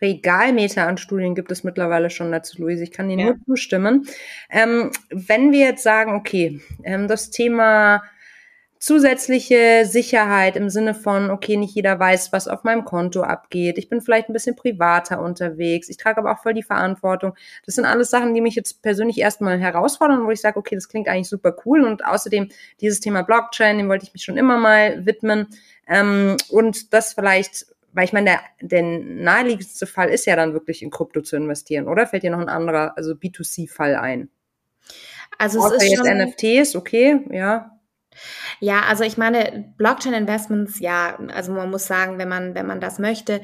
[0.00, 2.82] Regalmeter an Studien gibt es mittlerweile schon dazu, Luise.
[2.82, 3.24] Ich kann dir ja.
[3.26, 4.06] nur zustimmen.
[4.50, 8.02] Ähm, wenn wir jetzt sagen, okay, ähm, das Thema
[8.82, 13.78] zusätzliche Sicherheit im Sinne von, okay, nicht jeder weiß, was auf meinem Konto abgeht.
[13.78, 15.88] Ich bin vielleicht ein bisschen privater unterwegs.
[15.88, 17.36] Ich trage aber auch voll die Verantwortung.
[17.64, 20.88] Das sind alles Sachen, die mich jetzt persönlich erstmal herausfordern, wo ich sage, okay, das
[20.88, 21.84] klingt eigentlich super cool.
[21.84, 22.48] Und außerdem
[22.80, 25.46] dieses Thema Blockchain, dem wollte ich mich schon immer mal widmen.
[25.86, 30.82] Ähm, und das vielleicht weil ich meine, der, der naheliegendste Fall ist ja dann wirklich
[30.82, 32.06] in Krypto zu investieren, oder?
[32.06, 34.30] Fällt dir noch ein anderer, also B2C-Fall ein?
[35.36, 37.71] Also es Außer ist jetzt schon, NFTs, okay, ja.
[38.60, 42.98] Ja, also ich meine, Blockchain-Investments, ja, also man muss sagen, wenn man, wenn man das
[42.98, 43.42] möchte,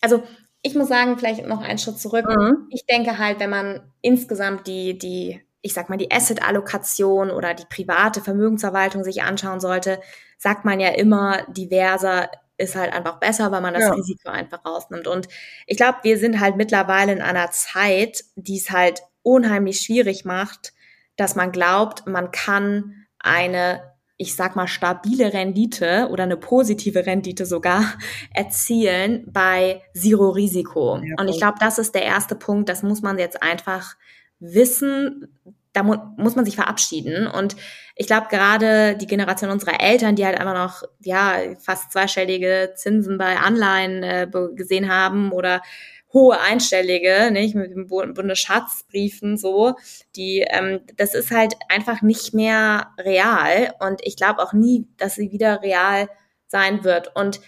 [0.00, 0.22] also
[0.62, 2.26] ich muss sagen, vielleicht noch einen Schritt zurück.
[2.26, 2.66] Mhm.
[2.70, 7.66] Ich denke halt, wenn man insgesamt die, die, ich sag mal, die Asset-Allokation oder die
[7.68, 10.00] private Vermögensverwaltung sich anschauen sollte,
[10.36, 13.92] sagt man ja immer, diverser ist halt einfach besser, weil man das ja.
[13.92, 15.06] Risiko einfach rausnimmt.
[15.06, 15.28] Und
[15.66, 20.72] ich glaube, wir sind halt mittlerweile in einer Zeit, die es halt unheimlich schwierig macht,
[21.16, 27.46] dass man glaubt, man kann eine ich sag mal, stabile Rendite oder eine positive Rendite
[27.46, 27.84] sogar
[28.34, 30.96] erzielen bei Zero Risiko.
[30.96, 33.96] Ja, und ich glaube, das ist der erste Punkt, das muss man jetzt einfach
[34.40, 35.38] wissen.
[35.72, 37.28] Da mu muss man sich verabschieden.
[37.28, 37.54] Und
[37.94, 43.18] ich glaube, gerade die Generation unserer Eltern, die halt einfach noch, ja, fast zweistellige Zinsen
[43.18, 45.62] bei Anleihen äh, gesehen haben oder
[46.12, 49.74] hohe Einstellige, nicht mit dem Bundesschatzbriefen so,
[50.16, 55.16] die ähm, das ist halt einfach nicht mehr real und ich glaube auch nie, dass
[55.16, 56.08] sie wieder real
[56.46, 57.14] sein wird.
[57.14, 57.40] Und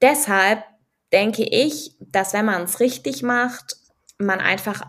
[0.00, 0.64] deshalb
[1.12, 3.76] denke ich, dass wenn man es richtig macht,
[4.18, 4.82] man einfach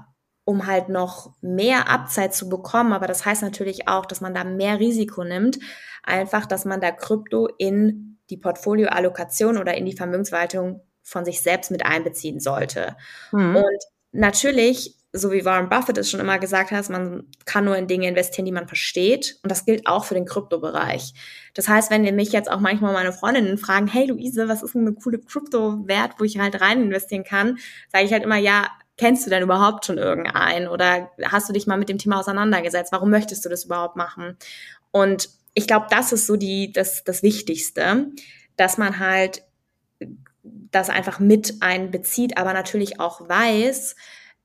[0.45, 4.43] um halt noch mehr Abzeit zu bekommen, aber das heißt natürlich auch, dass man da
[4.43, 5.60] mehr Risiko nimmt,
[6.01, 11.72] einfach, dass man da Krypto in die Portfolioallokation oder in die Vermögensverwaltung von sich selbst
[11.72, 12.96] mit einbeziehen sollte.
[13.32, 13.58] Mhm.
[13.58, 13.80] Und
[14.12, 18.08] natürlich, so wie Warren Buffett es schon immer gesagt hat, man kann nur in Dinge
[18.08, 19.39] investieren, die man versteht.
[19.43, 21.14] Und das gilt auch für den Kryptobereich.
[21.56, 24.82] Das heißt, wenn mich jetzt auch manchmal meine Freundinnen fragen, hey Luise, was ist denn
[24.82, 27.58] eine coole Kryptowert, wo ich halt rein investieren kann,
[27.91, 30.68] sage ich halt immer, ja, kennst du denn überhaupt schon irgendeinen?
[30.68, 32.91] Oder hast du dich mal mit dem Thema auseinandergesetzt?
[32.91, 34.38] Warum möchtest du das überhaupt machen?
[34.91, 38.12] Und ich glaube, das ist so die, das, das Wichtigste,
[38.58, 39.43] dass man halt
[40.44, 43.96] das einfach mit einbezieht, aber natürlich auch weiß,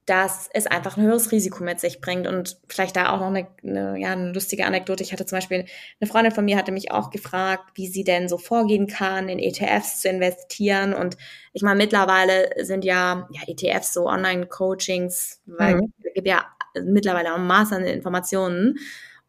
[0.07, 2.27] dass es einfach ein höheres Risiko mit sich bringt.
[2.27, 5.03] Und vielleicht da auch noch eine, eine, ja, eine lustige Anekdote.
[5.03, 5.65] Ich hatte zum Beispiel,
[6.01, 9.39] eine Freundin von mir hatte mich auch gefragt, wie sie denn so vorgehen kann, in
[9.39, 10.93] ETFs zu investieren.
[10.93, 11.17] Und
[11.55, 15.93] ich meine, mittlerweile sind ja, ja ETFs so Online-Coachings, weil mhm.
[16.03, 16.45] es gibt ja
[16.83, 18.77] mittlerweile auch Maß an Informationen.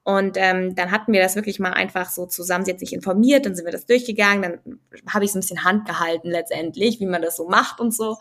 [0.05, 2.63] Und ähm, dann hatten wir das wirklich mal einfach so zusammen.
[2.63, 4.79] Sie hat sich informiert, dann sind wir das durchgegangen, dann
[5.11, 8.17] habe ich so ein bisschen Hand gehalten letztendlich, wie man das so macht und so.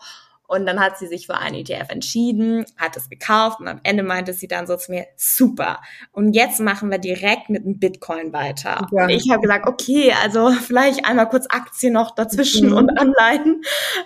[0.47, 4.01] Und dann hat sie sich für einen ETF entschieden, hat es gekauft und am Ende
[4.01, 5.79] meinte sie dann so zu mir, super.
[6.11, 8.87] Und jetzt machen wir direkt mit dem Bitcoin weiter.
[8.91, 9.03] Ja.
[9.03, 12.77] Und ich habe gesagt, okay, also vielleicht einmal kurz Aktien noch dazwischen mhm.
[12.77, 13.61] und Anleihen,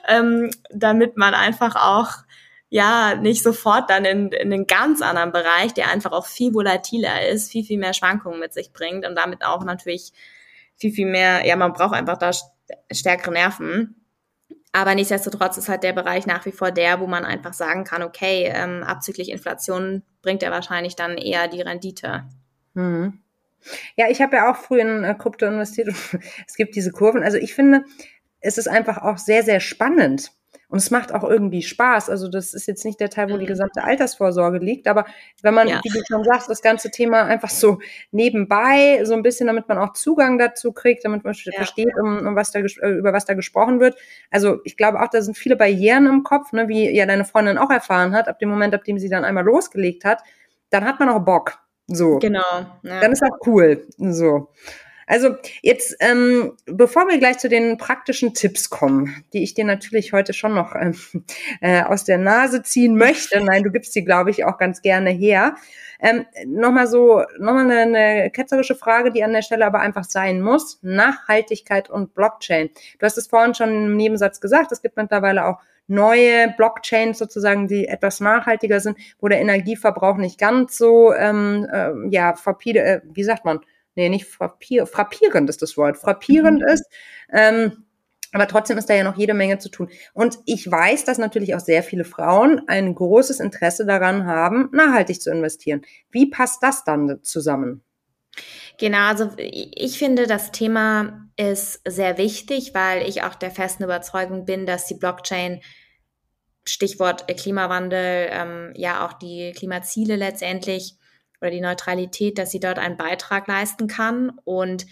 [0.09, 2.23] ähm, damit man einfach auch
[2.69, 7.27] ja nicht sofort dann in, in einen ganz anderen Bereich, der einfach auch viel volatiler
[7.27, 10.13] ist, viel, viel mehr Schwankungen mit sich bringt und damit auch natürlich
[10.75, 12.31] viel, viel mehr, ja, man braucht einfach da
[12.91, 13.99] stärkere Nerven
[14.71, 18.03] aber nichtsdestotrotz ist halt der Bereich nach wie vor der, wo man einfach sagen kann,
[18.03, 22.25] okay, ähm, abzüglich Inflation bringt er wahrscheinlich dann eher die Rendite.
[22.75, 23.19] Mhm.
[23.95, 25.89] Ja, ich habe ja auch früh in äh, Krypto investiert.
[26.47, 27.23] es gibt diese Kurven.
[27.23, 27.83] Also ich finde,
[28.41, 30.31] es ist einfach auch sehr, sehr spannend.
[30.69, 32.11] Und es macht auch irgendwie Spaß.
[32.11, 33.47] Also das ist jetzt nicht der Teil, wo die mhm.
[33.47, 34.87] gesamte Altersvorsorge liegt.
[34.87, 35.05] Aber
[35.41, 35.81] wenn man, ja.
[35.83, 37.79] wie du schon sagst, das ganze Thema einfach so
[38.11, 41.53] nebenbei, so ein bisschen, damit man auch Zugang dazu kriegt, damit man ja.
[41.53, 43.97] versteht, um, um was da, äh, über was da gesprochen wird.
[44.29, 47.57] Also ich glaube auch, da sind viele Barrieren im Kopf, ne, wie ja deine Freundin
[47.57, 50.21] auch erfahren hat, ab dem Moment, ab dem sie dann einmal losgelegt hat,
[50.69, 51.57] dann hat man auch Bock.
[51.87, 52.19] So.
[52.19, 52.43] Genau.
[52.83, 52.99] Ja.
[52.99, 53.87] Dann ist auch cool.
[53.97, 54.49] So.
[55.09, 60.13] Also jetzt, ähm, bevor wir gleich zu den praktischen Tipps kommen, die ich dir natürlich
[60.13, 60.95] heute schon noch ähm,
[61.61, 65.09] äh, aus der Nase ziehen möchte, nein, du gibst sie, glaube ich, auch ganz gerne
[65.09, 65.55] her.
[65.99, 70.41] Ähm, nochmal so, nochmal eine, eine ketzerische Frage, die an der Stelle aber einfach sein
[70.41, 70.77] muss.
[70.83, 72.69] Nachhaltigkeit und Blockchain.
[72.99, 75.57] Du hast es vorhin schon im Nebensatz gesagt, es gibt mittlerweile auch
[75.87, 81.93] neue Blockchains sozusagen, die etwas nachhaltiger sind, wo der Energieverbrauch nicht ganz so, ähm, äh,
[82.11, 83.59] ja, verpide, äh, wie sagt man,
[83.99, 86.67] nee, nicht frappier, frappierend ist das Wort, frappierend mhm.
[86.67, 86.85] ist.
[87.31, 87.85] Ähm,
[88.31, 89.89] aber trotzdem ist da ja noch jede Menge zu tun.
[90.13, 95.21] Und ich weiß, dass natürlich auch sehr viele Frauen ein großes Interesse daran haben, nachhaltig
[95.21, 95.81] zu investieren.
[96.11, 97.81] Wie passt das dann zusammen?
[98.77, 104.45] Genau, also ich finde, das Thema ist sehr wichtig, weil ich auch der festen Überzeugung
[104.45, 105.61] bin, dass die Blockchain,
[106.65, 110.98] Stichwort Klimawandel, ähm, ja auch die Klimaziele letztendlich
[111.41, 114.31] oder die Neutralität, dass sie dort einen Beitrag leisten kann.
[114.43, 114.85] Und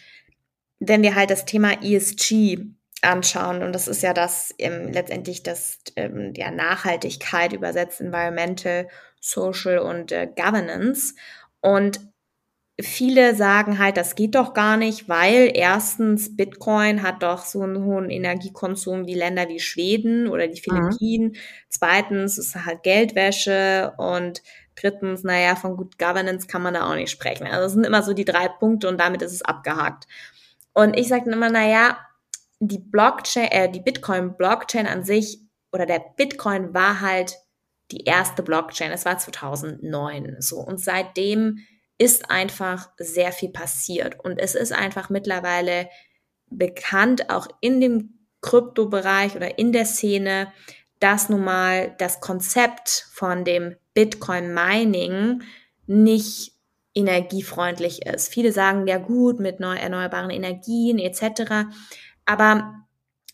[0.80, 2.60] wenn wir halt das Thema ESG
[3.02, 8.88] anschauen, und das ist ja das ähm, letztendlich das ähm, der Nachhaltigkeit übersetzt, Environmental,
[9.20, 11.16] Social und äh, Governance.
[11.62, 12.00] Und
[12.80, 17.84] viele sagen halt, das geht doch gar nicht, weil erstens Bitcoin hat doch so einen
[17.84, 20.76] hohen Energiekonsum wie Länder wie Schweden oder die mhm.
[20.76, 21.28] Philippinen.
[21.30, 21.36] Mhm.
[21.70, 24.44] Zweitens ist halt Geldwäsche und
[24.80, 27.48] Drittens, naja, von Good Governance kann man da auch nicht sprechen.
[27.48, 30.08] Also das sind immer so die drei Punkte und damit ist es abgehakt.
[30.74, 31.98] Und ich sage immer, naja,
[32.60, 35.40] die Blockchain, äh, die Bitcoin-Blockchain an sich
[35.72, 37.36] oder der Bitcoin war halt
[37.92, 38.92] die erste Blockchain.
[38.92, 40.58] Es war 2009 so.
[40.58, 41.60] Und seitdem
[41.98, 44.24] ist einfach sehr viel passiert.
[44.24, 45.90] Und es ist einfach mittlerweile
[46.50, 50.52] bekannt, auch in dem Kryptobereich oder in der Szene,
[51.00, 55.42] dass nun mal das Konzept von dem Bitcoin Mining
[55.88, 56.52] nicht
[56.94, 58.32] energiefreundlich ist.
[58.32, 61.66] Viele sagen ja gut mit neu erneuerbaren Energien etc.
[62.24, 62.86] Aber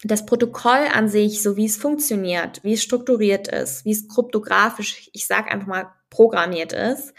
[0.05, 5.09] das Protokoll an sich, so wie es funktioniert, wie es strukturiert ist, wie es kryptografisch,
[5.11, 7.13] ich sage einfach mal, programmiert ist,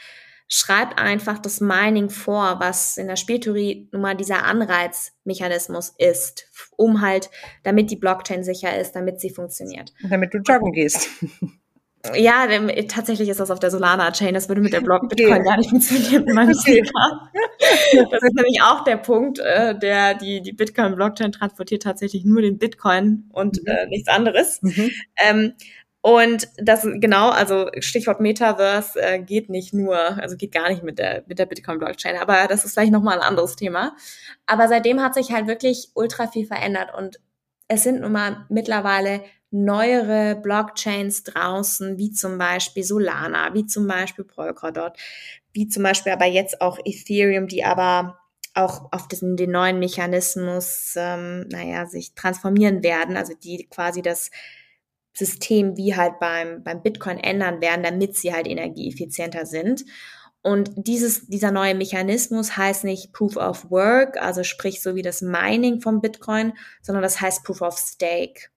[0.48, 6.46] schreibt einfach das Mining vor, was in der Spieltheorie nun mal dieser Anreizmechanismus ist,
[6.78, 7.28] um halt,
[7.62, 9.92] damit die Blockchain sicher ist, damit sie funktioniert.
[10.08, 11.10] Damit du joggen gehst.
[12.14, 12.46] Ja,
[12.88, 14.34] tatsächlich ist das auf der Solana-Chain.
[14.34, 15.42] Das würde mit der Block Bitcoin okay.
[15.42, 16.82] gar nicht funktionieren in meinem okay.
[18.10, 22.58] Das ist nämlich auch der Punkt, äh, der die, die Bitcoin-Blockchain transportiert tatsächlich nur den
[22.58, 23.66] Bitcoin und mhm.
[23.66, 24.60] äh, nichts anderes.
[24.62, 24.90] Mhm.
[25.18, 25.52] Ähm,
[26.02, 30.98] und das genau, also Stichwort Metaverse äh, geht nicht nur, also geht gar nicht mit
[30.98, 33.96] der mit der Bitcoin Blockchain, aber das ist vielleicht noch mal ein anderes Thema.
[34.44, 37.20] Aber seitdem hat sich halt wirklich ultra viel verändert und
[37.68, 39.22] es sind nun mal mittlerweile
[39.54, 44.92] neuere Blockchains draußen, wie zum Beispiel Solana, wie zum Beispiel Polkadot,
[45.52, 48.18] wie zum Beispiel aber jetzt auch Ethereum, die aber
[48.54, 54.30] auch auf diesen, den neuen Mechanismus, ähm, naja, sich transformieren werden, also die quasi das
[55.12, 59.84] System wie halt beim, beim Bitcoin ändern werden, damit sie halt energieeffizienter sind.
[60.42, 65.22] Und dieses, dieser neue Mechanismus heißt nicht Proof of Work, also sprich so wie das
[65.22, 68.48] Mining vom Bitcoin, sondern das heißt Proof of Stake.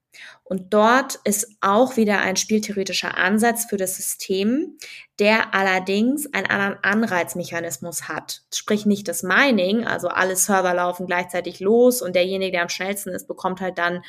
[0.44, 4.78] Und dort ist auch wieder ein spieltheoretischer Ansatz für das System,
[5.20, 8.44] der allerdings einen anderen Anreizmechanismus hat.
[8.54, 13.10] Sprich nicht das Mining, also alle Server laufen gleichzeitig los und derjenige, der am schnellsten
[13.10, 14.04] ist, bekommt halt dann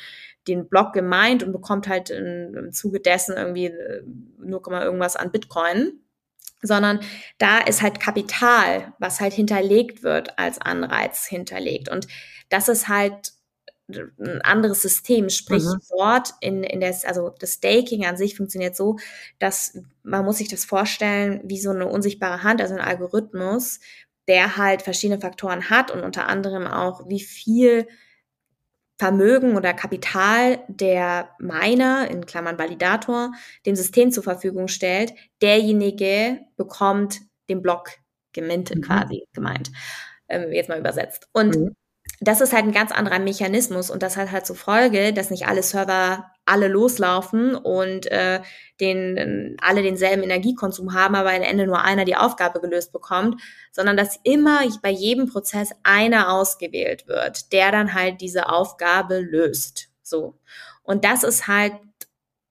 [0.47, 3.71] den Block gemeint und bekommt halt in, im Zuge dessen irgendwie
[4.39, 5.99] 0, äh, irgendwas an Bitcoin
[6.61, 6.99] sondern
[7.37, 11.89] da ist halt Kapital, was halt hinterlegt wird als Anreiz hinterlegt.
[11.89, 12.07] Und
[12.49, 13.31] das ist halt
[13.89, 15.79] ein anderes System, sprich mhm.
[15.89, 18.97] dort in, in der, also das Staking an sich funktioniert so,
[19.39, 23.79] dass man muss sich das vorstellen wie so eine unsichtbare Hand, also ein Algorithmus,
[24.27, 27.87] der halt verschiedene Faktoren hat und unter anderem auch, wie viel
[28.97, 33.31] Vermögen oder Kapital der Miner, in Klammern Validator,
[33.65, 37.91] dem System zur Verfügung stellt, derjenige bekommt den Block
[38.33, 38.81] gemintet mhm.
[38.81, 39.71] quasi gemeint,
[40.27, 41.27] ähm, jetzt mal übersetzt.
[41.33, 41.75] Und mhm
[42.21, 45.47] das ist halt ein ganz anderer Mechanismus und das hat halt zur Folge, dass nicht
[45.47, 48.41] alle Server alle loslaufen und äh,
[48.81, 53.39] den, alle denselben Energiekonsum haben, aber am Ende nur einer die Aufgabe gelöst bekommt,
[53.71, 59.89] sondern dass immer bei jedem Prozess einer ausgewählt wird, der dann halt diese Aufgabe löst.
[60.01, 60.39] So.
[60.81, 61.73] Und das ist halt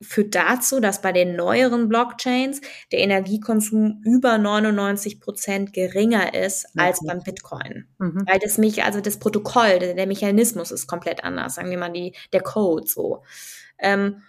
[0.00, 2.60] führt dazu, dass bei den neueren Blockchains
[2.92, 7.88] der Energiekonsum über 99 Prozent geringer ist als beim Bitcoin.
[7.98, 8.24] Mhm.
[8.26, 11.92] Weil das mich, also das Protokoll, der, der, Mechanismus ist komplett anders, sagen wir mal
[11.92, 13.24] die, der Code so.
[13.78, 14.22] Ähm,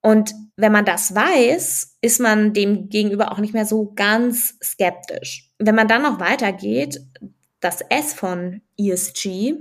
[0.00, 5.50] und wenn man das weiß, ist man dem gegenüber auch nicht mehr so ganz skeptisch.
[5.58, 7.00] Wenn man dann noch weitergeht,
[7.60, 9.54] das S von ESG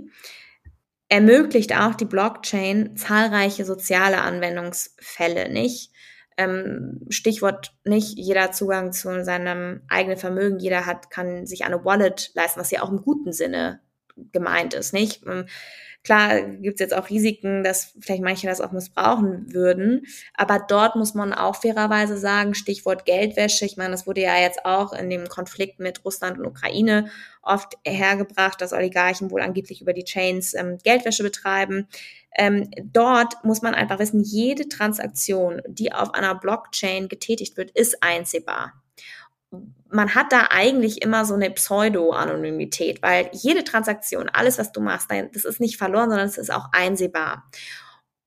[1.09, 5.91] ermöglicht auch die Blockchain zahlreiche soziale Anwendungsfälle, nicht?
[6.37, 12.31] Ähm, Stichwort nicht jeder Zugang zu seinem eigenen Vermögen, jeder hat, kann sich eine Wallet
[12.35, 13.79] leisten, was ja auch im guten Sinne
[14.31, 15.23] gemeint ist, nicht?
[16.07, 20.05] Klar gibt es jetzt auch Risiken, dass vielleicht manche das auch missbrauchen würden.
[20.35, 23.65] Aber dort muss man auch fairerweise sagen, Stichwort Geldwäsche.
[23.65, 27.09] Ich meine, das wurde ja jetzt auch in dem Konflikt mit Russland und Ukraine
[27.41, 31.89] oft hergebracht, dass Oligarchen wohl angeblich über die Chains ähm, Geldwäsche betreiben.
[32.37, 38.01] Ähm, dort muss man einfach wissen, jede Transaktion, die auf einer Blockchain getätigt wird, ist
[38.01, 38.81] einsehbar
[39.89, 45.09] man hat da eigentlich immer so eine Pseudo-Anonymität, weil jede Transaktion, alles, was du machst,
[45.09, 47.49] das ist nicht verloren, sondern es ist auch einsehbar.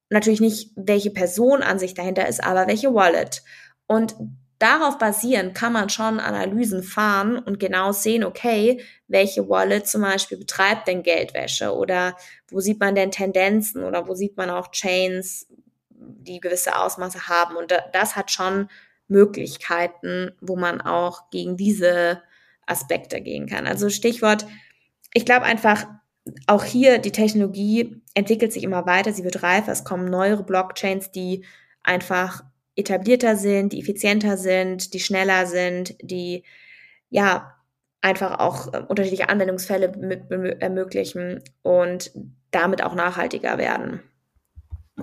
[0.08, 3.42] Natürlich nicht, welche Person an sich dahinter ist, aber welche Wallet.
[3.86, 4.14] Und
[4.58, 10.38] darauf basierend kann man schon Analysen fahren und genau sehen, okay, welche Wallet zum Beispiel
[10.38, 12.16] betreibt denn Geldwäsche oder
[12.48, 15.46] wo sieht man denn Tendenzen oder wo sieht man auch Chains,
[15.90, 17.56] die gewisse Ausmaße haben.
[17.56, 18.68] Und das hat schon
[19.10, 22.22] Möglichkeiten, wo man auch gegen diese
[22.66, 23.66] Aspekte gehen kann.
[23.66, 24.46] Also Stichwort,
[25.12, 25.86] ich glaube einfach,
[26.46, 31.10] auch hier die Technologie entwickelt sich immer weiter, sie wird reifer, es kommen neuere Blockchains,
[31.10, 31.44] die
[31.82, 32.44] einfach
[32.76, 36.44] etablierter sind, die effizienter sind, die schneller sind, die
[37.08, 37.56] ja
[38.00, 39.92] einfach auch äh, unterschiedliche Anwendungsfälle
[40.60, 42.12] ermöglichen und
[42.50, 44.00] damit auch nachhaltiger werden.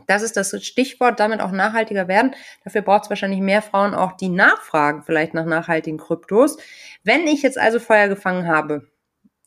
[0.08, 2.36] Das ist das Stichwort, damit auch nachhaltiger werden.
[2.64, 6.58] Dafür braucht es wahrscheinlich mehr Frauen auch, die nachfragen, vielleicht nach nachhaltigen Kryptos.
[7.04, 8.88] Wenn ich jetzt also Feuer gefangen habe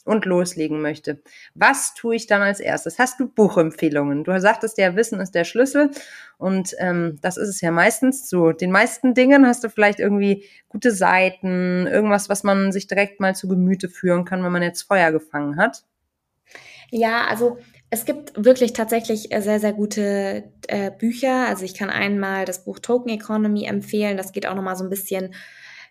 [0.05, 1.23] und loslegen möchte,
[1.55, 2.99] was tue ich dann als erstes?
[2.99, 4.25] Hast du Buchempfehlungen?
[4.25, 5.91] Du sagtest ja, Wissen ist der Schlüssel
[6.39, 9.47] und ähm, das ist es ja meistens zu den meisten Dingen.
[9.47, 14.25] Hast du vielleicht irgendwie gute Seiten, irgendwas, was man sich direkt mal zu Gemüte führen
[14.25, 15.85] kann, wenn man jetzt Feuer gefangen hat?
[16.91, 17.59] Ja, also
[17.91, 21.49] es gibt wirklich tatsächlich äh, sehr, sehr gute äh, Bücher.
[21.49, 24.17] Also ich kann einmal das Buch Token Economy empfehlen.
[24.17, 25.35] Das geht auch nochmal so ein bisschen,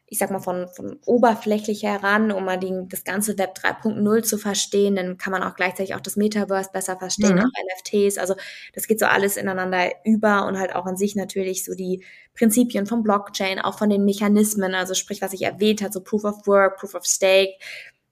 [0.07, 4.37] ich sag mal, von, von oberflächlich heran, um mal die, das ganze Web 3.0 zu
[4.37, 4.95] verstehen.
[4.95, 7.41] Dann kann man auch gleichzeitig auch das Metaverse besser verstehen, mhm.
[7.41, 8.17] auch NFTs.
[8.17, 8.35] Also
[8.73, 12.85] das geht so alles ineinander über und halt auch an sich natürlich so die Prinzipien
[12.85, 16.47] von Blockchain, auch von den Mechanismen, also sprich, was ich erwähnt habe, so Proof of
[16.47, 17.55] Work, Proof of Stake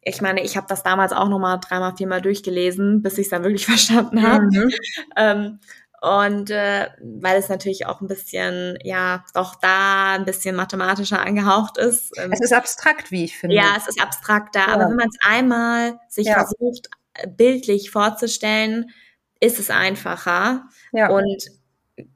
[0.08, 3.44] ich meine, ich habe das damals auch nochmal dreimal, viermal durchgelesen, bis ich es dann
[3.44, 4.46] wirklich verstanden habe.
[4.46, 4.72] Mhm.
[5.16, 5.60] Ähm,
[6.00, 11.78] und äh, weil es natürlich auch ein bisschen, ja, doch da ein bisschen mathematischer angehaucht
[11.78, 12.18] ist.
[12.18, 13.56] Ähm, es ist abstrakt, wie ich finde.
[13.56, 14.60] Ja, es ist abstrakter.
[14.60, 14.68] Ja.
[14.68, 16.36] Aber wenn man es einmal sich ja.
[16.36, 16.90] versucht,
[17.36, 18.92] bildlich vorzustellen,
[19.40, 20.66] ist es einfacher.
[20.92, 21.10] Ja.
[21.10, 21.50] Und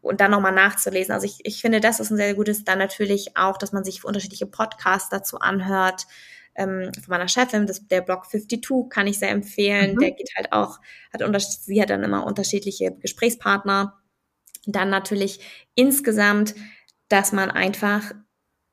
[0.01, 1.11] und dann nochmal nachzulesen.
[1.11, 2.63] Also ich, ich finde, das ist ein sehr gutes.
[2.63, 6.05] Dann natürlich auch, dass man sich unterschiedliche Podcasts dazu anhört,
[6.55, 9.95] ähm, von meiner Chefin, das, der Blog 52 kann ich sehr empfehlen.
[9.95, 9.99] Mhm.
[9.99, 10.79] Der geht halt auch,
[11.13, 13.99] hat sie hat dann immer unterschiedliche Gesprächspartner.
[14.65, 15.39] Dann natürlich
[15.75, 16.55] insgesamt,
[17.09, 18.13] dass man einfach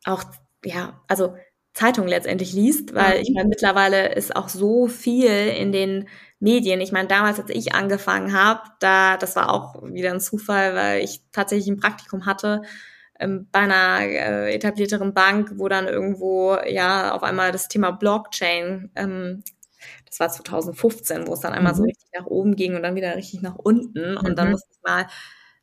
[0.05, 0.25] auch,
[0.65, 1.35] ja, also
[1.75, 6.09] Zeitung letztendlich liest, weil ich meine, mittlerweile ist auch so viel in den
[6.41, 6.81] Medien.
[6.81, 11.05] Ich meine, damals, als ich angefangen habe, da, das war auch wieder ein Zufall, weil
[11.05, 12.63] ich tatsächlich ein Praktikum hatte
[13.19, 18.91] ähm, bei einer äh, etablierteren Bank, wo dann irgendwo ja auf einmal das Thema Blockchain,
[18.95, 19.43] ähm,
[20.07, 21.77] das war 2015, wo es dann einmal mhm.
[21.77, 24.53] so richtig nach oben ging und dann wieder richtig nach unten und dann mhm.
[24.53, 25.07] musste ich mal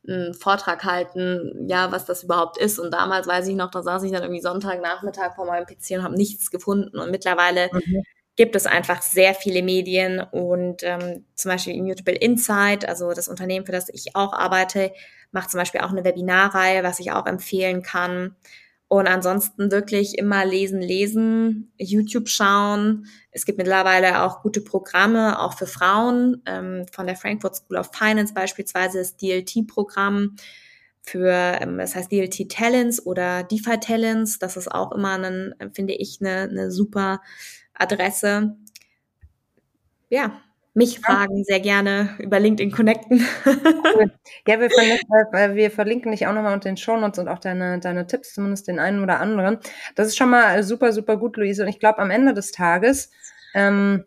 [0.08, 2.78] einen Vortrag halten, ja, was das überhaupt ist.
[2.78, 6.04] Und damals weiß ich noch, da saß ich dann irgendwie Sonntagnachmittag vor meinem PC und
[6.04, 6.98] habe nichts gefunden.
[6.98, 8.02] Und mittlerweile mhm.
[8.36, 13.64] Gibt es einfach sehr viele Medien und ähm, zum Beispiel Immutable Insight, also das Unternehmen,
[13.64, 14.92] für das ich auch arbeite,
[15.32, 18.36] macht zum Beispiel auch eine Webinarreihe, was ich auch empfehlen kann.
[18.88, 23.06] Und ansonsten wirklich immer lesen, lesen, YouTube schauen.
[23.32, 27.90] Es gibt mittlerweile auch gute Programme, auch für Frauen, ähm, von der Frankfurt School of
[27.92, 30.36] Finance beispielsweise das DLT-Programm
[31.02, 34.38] für, ähm, das heißt DLT Talents oder DeFi Talents.
[34.38, 37.20] Das ist auch immer, ein, finde ich, eine, eine super
[37.78, 38.56] Adresse.
[40.08, 40.40] Ja,
[40.76, 43.26] mich fragen, sehr gerne über LinkedIn connecten.
[44.46, 48.06] ja, wir verlinken, wir verlinken dich auch nochmal unter den Shownotes und auch deine, deine
[48.06, 49.58] Tipps, zumindest den einen oder anderen.
[49.94, 51.62] Das ist schon mal super, super gut, Luise.
[51.62, 53.10] Und ich glaube, am Ende des Tages,
[53.54, 54.04] ähm,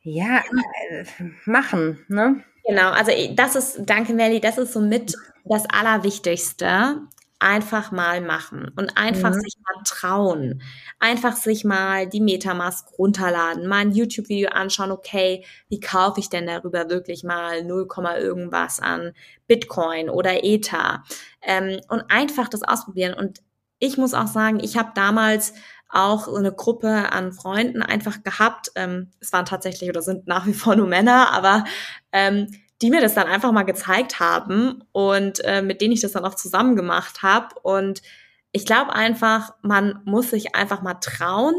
[0.00, 0.42] ja,
[0.90, 1.04] äh,
[1.44, 2.42] machen, ne?
[2.66, 7.02] Genau, also das ist, danke Melly, das ist somit das Allerwichtigste
[7.42, 9.40] einfach mal machen und einfach mhm.
[9.40, 10.62] sich mal trauen.
[11.00, 16.46] Einfach sich mal die Metamask runterladen, mal ein YouTube-Video anschauen, okay, wie kaufe ich denn
[16.46, 17.88] darüber wirklich mal 0,
[18.18, 19.12] irgendwas an
[19.48, 21.02] Bitcoin oder Ether
[21.42, 23.14] ähm, und einfach das ausprobieren.
[23.14, 23.42] Und
[23.80, 25.52] ich muss auch sagen, ich habe damals
[25.88, 28.70] auch eine Gruppe an Freunden einfach gehabt.
[28.76, 31.64] Ähm, es waren tatsächlich oder sind nach wie vor nur Männer, aber
[32.12, 32.46] ähm,
[32.82, 36.24] die mir das dann einfach mal gezeigt haben und äh, mit denen ich das dann
[36.24, 37.54] auch zusammen gemacht habe.
[37.62, 38.02] Und
[38.50, 41.54] ich glaube einfach, man muss sich einfach mal trauen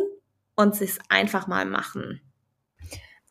[0.56, 2.20] und sich einfach mal machen.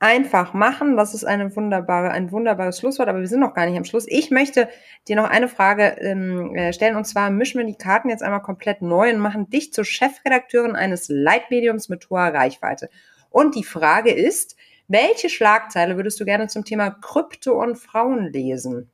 [0.01, 3.77] Einfach machen, das ist eine wunderbare, ein wunderbares Schlusswort, aber wir sind noch gar nicht
[3.77, 4.07] am Schluss.
[4.09, 4.69] Ich möchte
[5.07, 8.43] dir noch eine Frage ähm, äh, stellen und zwar mischen wir die Karten jetzt einmal
[8.43, 12.89] komplett neu und machen dich zur Chefredakteurin eines Leitmediums mit hoher Reichweite.
[13.31, 14.57] Und die Frage ist,
[14.89, 18.91] welche Schlagzeile würdest du gerne zum Thema Krypto und Frauen lesen?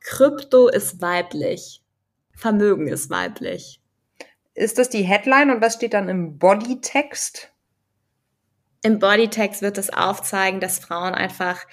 [0.00, 1.82] Krypto ist weiblich.
[2.32, 3.80] Vermögen ist weiblich.
[4.54, 7.52] Ist das die Headline und was steht dann im Bodytext?
[8.82, 11.66] Im Bodytext wird es aufzeigen, dass Frauen einfach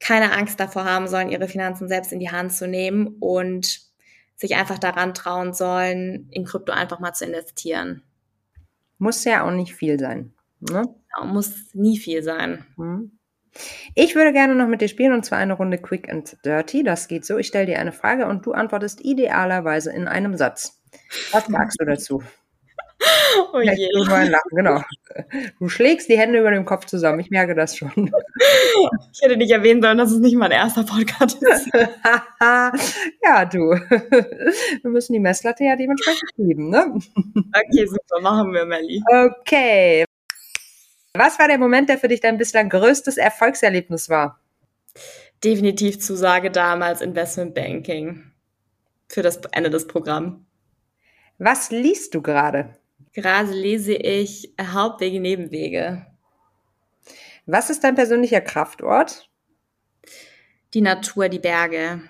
[0.00, 3.80] keine Angst davor haben sollen, ihre Finanzen selbst in die Hand zu nehmen und
[4.36, 8.02] sich einfach daran trauen sollen, in Krypto einfach mal zu investieren.
[8.98, 10.35] Muss ja auch nicht viel sein.
[10.60, 10.84] Ne?
[11.24, 12.64] muss nie viel sein.
[12.76, 13.18] Hm.
[13.94, 16.82] Ich würde gerne noch mit dir spielen und zwar eine Runde Quick and Dirty.
[16.82, 17.38] Das geht so.
[17.38, 20.82] Ich stelle dir eine Frage und du antwortest idealerweise in einem Satz.
[21.32, 22.22] Was sagst du dazu?
[23.52, 23.88] Oh je.
[23.92, 24.80] Lachen, genau.
[25.58, 27.20] Du schlägst die Hände über dem Kopf zusammen.
[27.20, 28.12] Ich merke das schon.
[29.12, 31.70] Ich hätte nicht erwähnen sollen, dass es nicht mein erster Podcast ist.
[33.24, 33.70] ja, du.
[33.70, 36.92] Wir müssen die Messlatte ja dementsprechend lieben, ne?
[36.94, 38.20] Okay, super.
[38.20, 39.02] Machen wir, Melli.
[39.10, 40.05] Okay.
[41.18, 44.40] Was war der Moment, der für dich dein bislang größtes Erfolgserlebnis war?
[45.44, 48.32] Definitiv Zusage damals Investment Banking
[49.08, 50.38] für das Ende des Programms.
[51.38, 52.76] Was liest du gerade?
[53.12, 56.06] Gerade lese ich Hauptwege, Nebenwege.
[57.44, 59.30] Was ist dein persönlicher Kraftort?
[60.74, 62.00] Die Natur, die Berge.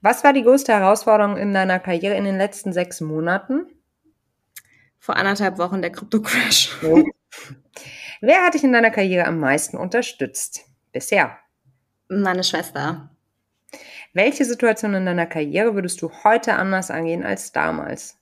[0.00, 3.66] Was war die größte Herausforderung in deiner Karriere in den letzten sechs Monaten?
[4.98, 6.78] Vor anderthalb Wochen der Krypto-Crash.
[6.82, 7.04] Oh.
[8.20, 10.64] Wer hat dich in deiner Karriere am meisten unterstützt?
[10.92, 11.38] Bisher.
[12.08, 13.10] Meine Schwester.
[14.12, 18.16] Welche Situation in deiner Karriere würdest du heute anders angehen als damals?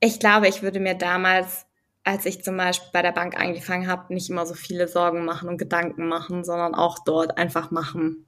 [0.00, 1.66] Ich glaube, ich würde mir damals,
[2.04, 5.48] als ich zum Beispiel bei der Bank angefangen habe, nicht immer so viele Sorgen machen
[5.48, 8.26] und Gedanken machen, sondern auch dort einfach machen.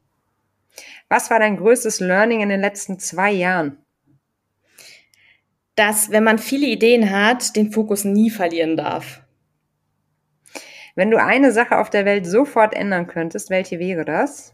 [1.08, 3.78] Was war dein größtes Learning in den letzten zwei Jahren?
[5.80, 9.22] Dass, wenn man viele Ideen hat, den Fokus nie verlieren darf.
[10.94, 14.52] Wenn du eine Sache auf der Welt sofort ändern könntest, welche wäre das?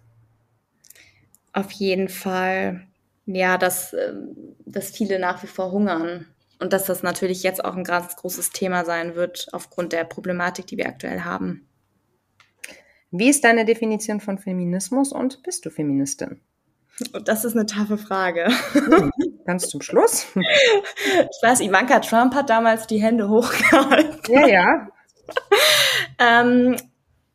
[1.52, 2.86] Auf jeden Fall,
[3.24, 6.26] ja, dass, ähm, dass viele nach wie vor hungern
[6.60, 10.68] und dass das natürlich jetzt auch ein ganz großes Thema sein wird aufgrund der Problematik,
[10.68, 11.66] die wir aktuell haben.
[13.10, 16.40] Wie ist deine Definition von Feminismus und bist du Feministin?
[17.24, 18.48] Das ist eine taffe Frage.
[18.72, 19.12] Hm,
[19.46, 20.26] ganz zum Schluss.
[20.34, 24.20] Ich weiß, Ivanka Trump hat damals die Hände hochgehalten.
[24.28, 24.88] Ja, ja.
[26.18, 26.76] ähm,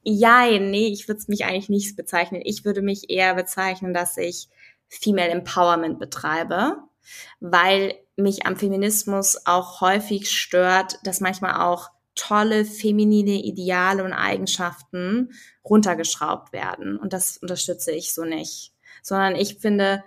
[0.04, 2.42] ja, nee, ich würde es mich eigentlich nicht bezeichnen.
[2.44, 4.50] Ich würde mich eher bezeichnen, dass ich
[4.88, 6.78] Female Empowerment betreibe,
[7.40, 15.32] weil mich am Feminismus auch häufig stört, dass manchmal auch tolle feminine Ideale und Eigenschaften
[15.64, 16.98] runtergeschraubt werden.
[16.98, 18.74] Und das unterstütze ich so nicht.
[19.02, 20.04] Sondern ich finde,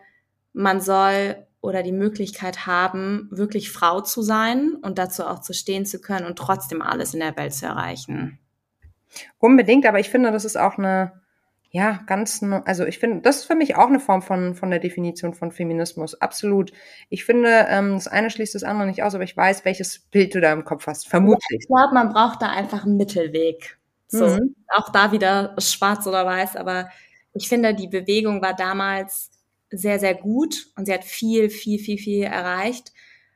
[0.52, 5.86] man soll oder die Möglichkeit haben, wirklich Frau zu sein und dazu auch zu stehen
[5.86, 8.38] zu können und trotzdem alles in der Welt zu erreichen.
[9.38, 11.22] Unbedingt, aber ich finde, das ist auch eine,
[11.70, 14.78] ja, ganz, also ich finde, das ist für mich auch eine Form von, von der
[14.78, 16.20] Definition von Feminismus.
[16.20, 16.70] Absolut.
[17.08, 20.34] Ich finde, ähm, das eine schließt das andere nicht aus, aber ich weiß, welches Bild
[20.34, 21.08] du da im Kopf hast.
[21.08, 21.60] Vermutlich.
[21.62, 23.78] Ich glaube, man braucht da einfach einen Mittelweg.
[24.06, 24.54] So, mhm.
[24.68, 26.90] auch da wieder schwarz oder weiß, aber
[27.34, 29.30] ich finde, die Bewegung war damals
[29.70, 32.92] sehr, sehr gut und sie hat viel, viel, viel, viel erreicht.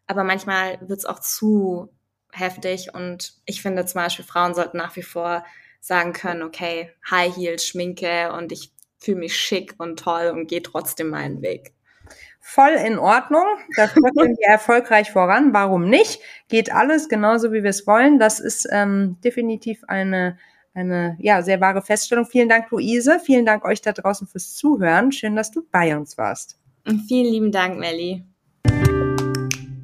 [0.07, 1.91] Aber manchmal wird es auch zu
[2.33, 5.45] heftig und ich finde zum Beispiel, Frauen sollten nach wie vor
[5.81, 10.63] sagen können, okay, High Heels, Schminke und ich fühle mich schick und toll und gehe
[10.63, 11.73] trotzdem meinen Weg.
[12.41, 13.45] Voll in Ordnung.
[13.77, 15.53] Das sind wir erfolgreich voran.
[15.53, 16.21] Warum nicht?
[16.49, 18.19] Geht alles genauso, wie wir es wollen.
[18.19, 20.39] Das ist ähm, definitiv eine
[20.79, 22.27] eine ja, sehr wahre Feststellung.
[22.27, 23.21] Vielen Dank, Luise.
[23.21, 25.13] Vielen Dank euch da draußen fürs Zuhören.
[25.13, 26.59] Schön, dass du bei uns warst.
[27.07, 28.25] vielen lieben Dank, Melli.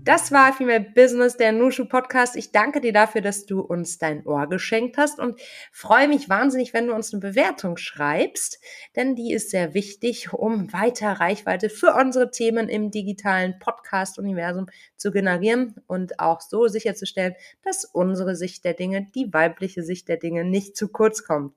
[0.04, 2.36] Das war Female Business, der Nushu Podcast.
[2.36, 5.40] Ich danke dir dafür, dass du uns dein Ohr geschenkt hast und
[5.72, 8.60] freue mich wahnsinnig, wenn du uns eine Bewertung schreibst,
[8.96, 14.66] denn die ist sehr wichtig, um weiter Reichweite für unsere Themen im digitalen Podcast-Universum
[14.98, 20.18] zu generieren und auch so sicherzustellen, dass unsere Sicht der Dinge, die weibliche Sicht der
[20.18, 21.54] Dinge nicht zu kurz kommt.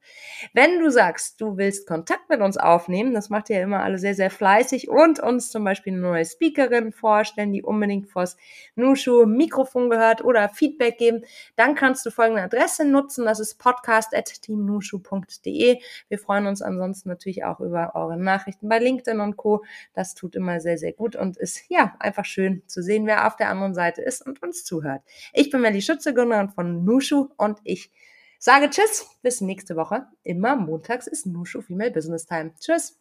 [0.53, 3.97] Wenn du sagst, du willst Kontakt mit uns aufnehmen, das macht ihr ja immer alle
[3.97, 8.36] sehr, sehr fleißig und uns zum Beispiel eine neue Speakerin vorstellen, die unbedingt vors
[8.75, 11.23] Nushu Mikrofon gehört oder Feedback geben,
[11.55, 13.25] dann kannst du folgende Adresse nutzen.
[13.25, 15.79] Das ist podcast.teamnushu.de.
[16.09, 19.63] Wir freuen uns ansonsten natürlich auch über eure Nachrichten bei LinkedIn und Co.
[19.93, 23.35] Das tut immer sehr, sehr gut und ist ja einfach schön zu sehen, wer auf
[23.35, 25.01] der anderen Seite ist und uns zuhört.
[25.33, 27.91] Ich bin Melly Schütze, Gründerin von Nushu und ich
[28.39, 30.07] sage Tschüss, bis nächste Woche.
[30.23, 32.53] Immer montags ist Nushu Female Business Time.
[32.59, 32.95] Tschüss.